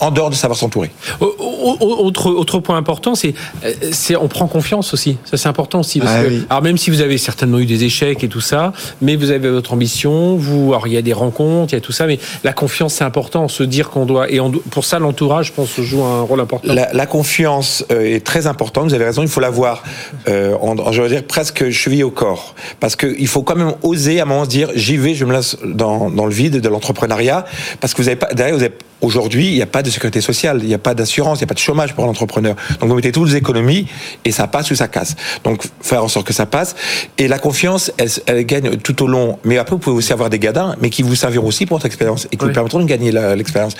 en 0.00 0.10
dehors 0.10 0.30
de 0.30 0.34
savoir 0.34 0.58
s'entourer. 0.58 0.90
Autre, 1.20 2.30
autre 2.30 2.60
point 2.60 2.76
important, 2.76 3.14
c'est, 3.14 3.34
c'est 3.92 4.16
on 4.16 4.28
prend 4.28 4.46
confiance 4.46 4.94
aussi. 4.94 5.18
Ça, 5.24 5.36
c'est 5.36 5.48
important 5.48 5.80
aussi. 5.80 6.00
Parce 6.00 6.12
ah, 6.16 6.22
que, 6.24 6.28
oui. 6.28 6.46
Alors, 6.48 6.62
même 6.62 6.78
si 6.78 6.90
vous 6.90 7.00
avez 7.00 7.18
certainement 7.18 7.58
eu 7.58 7.66
des 7.66 7.84
échecs 7.84 8.22
et 8.22 8.28
tout 8.28 8.40
ça, 8.40 8.72
mais 9.00 9.16
vous 9.16 9.30
avez 9.30 9.50
votre 9.50 9.72
ambition, 9.72 10.36
vous, 10.36 10.72
alors, 10.72 10.86
il 10.86 10.92
y 10.92 10.96
a 10.96 11.02
des 11.02 11.12
rencontres, 11.12 11.72
il 11.72 11.76
y 11.76 11.78
a 11.78 11.80
tout 11.80 11.92
ça, 11.92 12.06
mais 12.06 12.18
la 12.44 12.52
confiance, 12.52 12.94
c'est 12.94 13.04
important. 13.04 13.48
Se 13.48 13.62
dire 13.62 13.90
qu'on 13.90 14.06
doit, 14.06 14.30
et 14.30 14.40
on, 14.40 14.50
pour 14.50 14.84
ça, 14.84 14.98
l'entourage, 14.98 15.48
je 15.48 15.52
pense, 15.52 15.80
joue 15.80 16.02
un 16.02 16.22
rôle 16.22 16.40
important. 16.40 16.72
La, 16.72 16.92
la 16.92 17.06
confiance 17.06 17.84
euh, 17.90 18.16
est 18.16 18.24
très 18.24 18.46
importante. 18.46 18.88
Vous 18.88 18.94
avez 18.94 19.04
raison, 19.04 19.22
il 19.22 19.28
faut 19.28 19.40
l'avoir. 19.40 19.82
Euh, 20.28 20.54
en, 20.60 20.92
je 20.92 21.02
veux 21.02 21.08
dire 21.08 21.24
presque 21.24 21.70
cheville 21.70 22.04
au 22.04 22.10
corps, 22.10 22.54
parce 22.80 22.96
qu'il 22.96 23.26
faut 23.26 23.42
quand 23.42 23.56
même 23.56 23.74
oser 23.82 24.20
à 24.20 24.22
un 24.22 24.26
moment 24.26 24.44
se 24.44 24.48
dire 24.48 24.70
j'y 24.74 24.96
vais, 24.96 25.14
je 25.14 25.24
me 25.24 25.32
laisse 25.32 25.56
dans, 25.64 26.10
dans 26.10 26.26
le 26.26 26.32
vide 26.32 26.60
de 26.60 26.68
l'entrepreneuriat, 26.68 27.44
parce 27.80 27.94
que 27.94 28.02
vous 28.02 28.05
avez 28.08 28.16
pas, 28.16 28.28
derrière, 28.34 28.56
vous 28.56 28.62
avez 28.62 28.74
Aujourd'hui, 29.02 29.48
il 29.48 29.54
n'y 29.54 29.62
a 29.62 29.66
pas 29.66 29.82
de 29.82 29.90
sécurité 29.90 30.22
sociale, 30.22 30.60
il 30.62 30.68
n'y 30.68 30.74
a 30.74 30.78
pas 30.78 30.94
d'assurance, 30.94 31.38
il 31.38 31.42
n'y 31.42 31.46
a 31.46 31.48
pas 31.48 31.54
de 31.54 31.58
chômage 31.58 31.94
pour 31.94 32.06
l'entrepreneur. 32.06 32.56
Donc 32.80 32.88
vous 32.88 32.94
mettez 32.94 33.12
toutes 33.12 33.28
les 33.28 33.36
économies 33.36 33.86
et 34.24 34.32
ça 34.32 34.46
passe 34.46 34.70
ou 34.70 34.74
ça 34.74 34.88
casse. 34.88 35.16
Donc 35.44 35.64
faire 35.82 36.02
en 36.02 36.08
sorte 36.08 36.26
que 36.26 36.32
ça 36.32 36.46
passe. 36.46 36.74
Et 37.18 37.28
la 37.28 37.38
confiance, 37.38 37.92
elle, 37.98 38.08
elle 38.24 38.46
gagne 38.46 38.76
tout 38.78 39.02
au 39.02 39.06
long. 39.06 39.38
Mais 39.44 39.58
après, 39.58 39.76
vous 39.76 39.80
pouvez 39.80 39.96
aussi 39.96 40.14
avoir 40.14 40.30
des 40.30 40.38
gadins, 40.38 40.76
mais 40.80 40.88
qui 40.88 41.02
vous 41.02 41.14
serviront 41.14 41.46
aussi 41.46 41.66
pour 41.66 41.76
votre 41.76 41.84
expérience 41.84 42.26
et 42.32 42.38
qui 42.38 42.46
vous 42.46 42.52
permettront 42.52 42.80
de 42.80 42.86
gagner 42.86 43.12
l'expérience. 43.12 43.74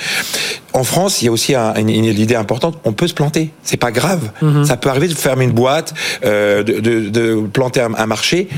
En 0.75 0.85
France, 0.85 1.23
il 1.23 1.25
y 1.25 1.29
a 1.29 1.33
aussi 1.33 1.55
un, 1.55 1.75
une, 1.77 1.89
une, 1.89 2.05
idée 2.05 2.35
importante. 2.35 2.79
On 2.85 2.93
peut 2.93 3.09
se 3.09 3.15
planter. 3.15 3.51
C'est 3.63 3.79
pas 3.79 3.93
grave. 3.93 4.31
Mm-hmm. 4.43 4.65
Ça 4.67 4.77
peut 4.77 4.91
arriver 4.91 5.09
de 5.09 5.15
fermer 5.15 5.47
une 5.47 5.53
boîte, 5.53 5.95
euh, 6.27 6.63
de, 6.63 6.81
de, 6.81 7.09
de, 7.09 7.47
planter 7.53 7.81
un, 7.81 7.95
un 7.95 8.07
marché 8.07 8.49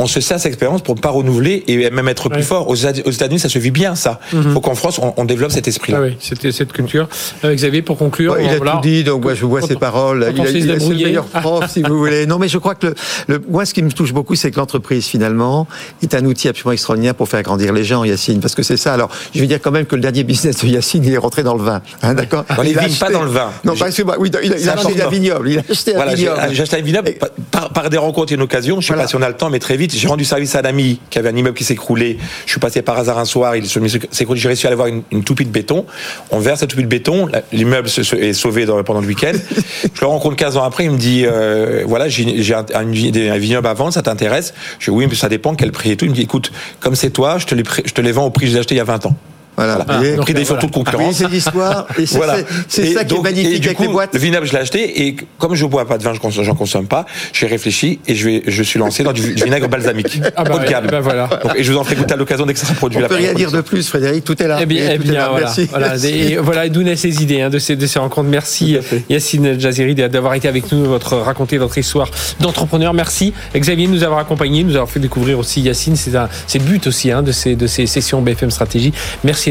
on 0.00 0.06
se 0.06 0.20
sert 0.20 0.38
cette 0.38 0.50
expérience 0.50 0.82
pour 0.82 0.96
ne 0.96 1.00
pas 1.00 1.10
renouveler 1.10 1.62
et 1.68 1.90
même 1.90 2.08
être 2.08 2.28
plus 2.28 2.38
ouais. 2.38 2.42
fort. 2.42 2.68
Aux 2.68 2.74
États-Unis, 2.74 3.38
ça 3.38 3.48
se 3.48 3.58
vit 3.58 3.70
bien, 3.70 3.94
ça. 3.94 4.20
Il 4.32 4.38
mm 4.38 4.42
-hmm. 4.42 4.52
faut 4.54 4.60
qu'en 4.60 4.74
France, 4.74 4.98
on, 4.98 5.12
on, 5.16 5.24
développe 5.24 5.52
cet 5.52 5.68
esprit-là. 5.68 5.98
Ah 6.00 6.06
oui, 6.06 6.16
c'était 6.18 6.52
cette 6.52 6.72
culture. 6.72 7.06
Euh, 7.44 7.54
Xavier, 7.54 7.82
pour 7.82 7.96
conclure. 7.98 8.32
il 8.40 8.48
a 8.48 8.56
voilà. 8.56 8.72
tout 8.72 8.80
dit, 8.88 9.04
donc 9.04 9.22
moi, 9.22 9.34
je 9.34 9.44
vois 9.44 9.62
ses 9.62 9.76
paroles. 9.76 10.20
Il, 10.34 10.40
a, 10.40 10.50
il 10.50 10.70
a, 10.70 10.76
le 10.76 11.04
meilleur 11.04 11.24
prof, 11.42 11.64
si 11.74 11.82
vous 11.82 11.98
voulez. 11.98 12.26
Non, 12.26 12.38
mais 12.38 12.48
je 12.48 12.58
crois 12.58 12.74
que 12.74 12.86
le, 12.86 12.94
le 13.28 13.36
moi, 13.54 13.64
ce 13.68 13.72
qui 13.74 13.82
me 13.82 13.92
touche 13.92 14.12
beaucoup, 14.12 14.34
c'est 14.40 14.50
que 14.52 14.58
l'entreprise, 14.62 15.04
finalement, 15.14 15.66
est 16.02 16.14
un 16.14 16.24
outil 16.30 16.48
absolument 16.48 16.72
extraordinaire 16.72 17.14
pour 17.14 17.28
faire 17.28 17.42
grandir 17.42 17.72
les 17.72 17.84
gens, 17.90 18.02
Yacine. 18.04 18.40
Parce 18.40 18.54
que 18.54 18.62
c'est 18.62 18.80
ça. 18.84 18.90
Alors, 18.94 19.10
je 19.34 19.40
vais 19.40 19.46
dire 19.52 19.60
quand 19.64 19.74
même 19.78 19.86
que 19.90 19.96
le 19.96 20.02
dernier 20.02 20.24
business 20.24 20.56
de 20.62 20.66
Yacine, 20.68 21.04
il 21.04 21.12
est 21.12 21.24
rentré 21.26 21.42
dans 21.42 21.56
le 21.60 21.62
vin. 21.62 21.80
Hein, 22.02 22.14
D'accord? 22.14 22.44
Dans 22.56 22.62
les 22.62 22.74
vignes, 22.74 22.98
pas 23.06 23.10
dans 23.10 23.22
le 23.22 23.30
vin. 23.30 23.50
Non, 23.64 23.74
parce 23.76 23.94
que, 23.96 24.02
oui, 24.18 24.28
il 24.30 24.36
a, 24.36 24.42
il 24.62 24.68
a 24.68 24.72
acheté 24.72 25.02
un 25.02 25.08
vignoble. 25.08 25.46
Il 25.50 25.58
a 25.58 25.62
acheté 25.68 25.92
un 25.92 25.96
voilà, 25.96 26.14
vignoble. 26.14 26.40
J'ai 26.52 26.62
acheté 26.62 26.76
un 26.78 26.82
vignoble 26.82 27.10
par, 27.50 27.70
par, 27.70 27.90
des 27.90 27.98
rencontres 27.98 28.32
et 28.32 28.36
une 28.36 28.42
occasion. 28.42 28.76
Je 28.76 28.78
ne 28.78 28.82
sais 28.82 28.88
voilà. 28.88 29.02
pas 29.04 29.08
si 29.08 29.16
on 29.16 29.22
a 29.22 29.28
le 29.28 29.36
temps, 29.36 29.50
mais 29.50 29.58
très 29.58 29.76
vite, 29.76 29.89
j'ai 29.92 30.08
rendu 30.08 30.24
service 30.24 30.54
à 30.54 30.60
ami 30.60 31.00
qui 31.10 31.18
avait 31.18 31.28
un 31.28 31.36
immeuble 31.36 31.56
qui 31.56 31.64
s'écroulait. 31.64 32.18
Je 32.46 32.50
suis 32.50 32.60
passé 32.60 32.82
par 32.82 32.98
hasard 32.98 33.18
un 33.18 33.24
soir, 33.24 33.56
il 33.56 33.66
s'écroule. 33.66 34.36
J'ai 34.36 34.48
réussi 34.48 34.66
à 34.66 34.68
aller 34.68 34.76
voir 34.76 34.88
une, 34.88 35.02
une, 35.10 35.24
toupie 35.24 35.44
de 35.44 35.50
béton. 35.50 35.86
On 36.30 36.38
verse 36.38 36.60
cette 36.60 36.70
toupie 36.70 36.82
de 36.82 36.88
béton, 36.88 37.28
l'immeuble 37.52 37.88
est 37.88 38.32
sauvé 38.32 38.66
dans, 38.66 38.82
pendant 38.82 39.00
le 39.00 39.06
week-end. 39.06 39.32
je 39.94 40.00
le 40.00 40.06
rencontre 40.06 40.36
15 40.36 40.56
ans 40.56 40.64
après, 40.64 40.84
il 40.84 40.90
me 40.90 40.98
dit 40.98 41.24
euh, 41.26 41.84
voilà, 41.86 42.08
j'ai 42.08 42.54
un, 42.54 42.64
un, 42.74 42.86
un, 42.86 43.38
vignoble 43.38 43.66
à 43.66 43.74
vendre, 43.74 43.92
ça 43.92 44.02
t'intéresse? 44.02 44.54
Je 44.78 44.90
dis 44.90 44.96
oui, 44.96 45.06
mais 45.08 45.14
ça 45.14 45.28
dépend 45.28 45.54
quel 45.54 45.72
prix 45.72 45.92
et 45.92 45.96
tout. 45.96 46.04
Il 46.04 46.10
me 46.10 46.14
dit 46.14 46.22
écoute, 46.22 46.52
comme 46.80 46.94
c'est 46.94 47.10
toi, 47.10 47.38
je 47.38 47.46
te, 47.46 47.54
les, 47.54 47.64
je 47.84 47.92
te 47.92 48.00
les 48.00 48.12
vends 48.12 48.26
au 48.26 48.30
prix 48.30 48.46
que 48.46 48.52
j'ai 48.52 48.58
acheté 48.58 48.74
il 48.74 48.78
y 48.78 48.82
a 48.82 48.84
20 48.84 49.06
ans. 49.06 49.16
Voilà. 49.60 49.84
Ah, 49.88 50.02
et 50.02 50.16
pris 50.16 50.32
des 50.32 50.46
photos 50.46 50.70
de 50.70 50.74
concurrence. 50.74 51.16
c'est 51.16 51.28
l'histoire. 51.28 51.86
Et 51.98 52.06
c'est 52.06 52.16
voilà. 52.16 52.36
ça 52.68 53.04
qui 53.04 53.14
est 53.14 53.22
magnifique 53.22 53.66
avec 53.66 53.76
coup, 53.76 53.82
les 53.82 53.88
boîtes. 53.88 54.14
Le 54.14 54.18
vignoble, 54.18 54.46
je 54.46 54.52
l'ai 54.52 54.58
acheté 54.58 55.06
et 55.06 55.16
comme 55.38 55.54
je 55.54 55.66
bois 55.66 55.86
pas 55.86 55.98
de 55.98 56.02
vin, 56.02 56.14
je 56.14 56.18
consomme, 56.18 56.44
j'en 56.44 56.54
consomme 56.54 56.86
pas. 56.86 57.04
J'ai 57.34 57.46
réfléchi 57.46 58.00
et 58.06 58.14
je 58.14 58.26
vais, 58.26 58.42
je 58.46 58.62
suis 58.62 58.78
lancé 58.78 59.02
dans 59.02 59.12
du 59.12 59.20
vinaigre 59.34 59.68
balsamique. 59.68 60.18
Ah 60.34 60.44
bah, 60.44 60.54
Haut 60.54 60.58
de 60.60 60.66
gamme. 60.66 60.88
Voilà. 61.02 61.28
Donc, 61.42 61.52
et 61.56 61.62
je 61.62 61.72
vous 61.72 61.78
en 61.78 61.84
ferai 61.84 61.96
goûter 61.96 62.14
à 62.14 62.16
l'occasion 62.16 62.46
dès 62.46 62.54
que 62.54 62.58
ça 62.58 62.66
sera 62.66 62.76
produit. 62.76 63.04
On 63.04 63.06
peut 63.06 63.16
rien 63.16 63.34
dire 63.34 63.52
de 63.52 63.60
plus, 63.60 63.86
Frédéric. 63.86 64.24
Tout 64.24 64.42
est 64.42 64.48
là. 64.48 64.58
Eh 64.62 64.66
bien, 64.66 64.92
eh 64.92 64.98
bien 64.98 65.28
voilà. 65.28 65.46
Merci. 65.46 65.68
Voilà. 65.70 65.96
Et 66.10 66.36
voilà, 66.36 66.68
d'où 66.68 66.82
naissent 66.82 67.00
ces 67.00 67.22
idées 67.22 67.42
hein, 67.42 67.50
de 67.50 67.58
ces 67.58 67.76
de 67.76 67.86
ces 67.86 67.98
rencontres. 67.98 68.28
Merci 68.30 68.78
Yacine 69.10 69.60
Jaziri 69.60 69.94
d'avoir 69.94 70.34
été 70.34 70.48
avec 70.48 70.72
nous, 70.72 70.84
votre 70.84 71.16
raconter 71.16 71.58
votre 71.58 71.76
histoire 71.76 72.10
d'entrepreneur. 72.40 72.94
Merci 72.94 73.34
Xavier 73.54 73.86
de 73.86 73.92
nous 73.92 74.02
avoir 74.02 74.18
accompagnés, 74.20 74.64
nous 74.64 74.74
avoir 74.74 74.88
fait 74.88 75.00
découvrir 75.00 75.38
aussi 75.38 75.60
Yacine. 75.60 75.96
C'est 75.96 76.58
le 76.58 76.64
but 76.64 76.86
aussi 76.86 77.10
hein, 77.10 77.22
de 77.22 77.32
ces 77.32 77.56
de 77.56 77.66
ces 77.66 77.86
sessions 77.86 78.22
BFM 78.22 78.50
Stratégie. 78.50 78.92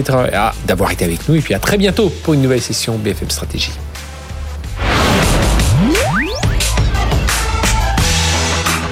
Merci 0.08 0.32
d'avoir 0.66 0.92
été 0.92 1.06
avec 1.06 1.28
nous 1.28 1.36
et 1.36 1.42
puis 1.42 1.54
à 1.54 1.60
très 1.60 1.78
bientôt 1.78 2.10
pour 2.24 2.34
une 2.34 2.42
nouvelle 2.42 2.62
session 2.62 2.98
BFM 2.98 3.30
Stratégie. 3.30 3.72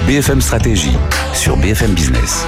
BFM 0.06 0.42
Stratégie 0.42 0.98
sur 1.34 1.58
BFM 1.58 1.94
Business. 1.94 2.46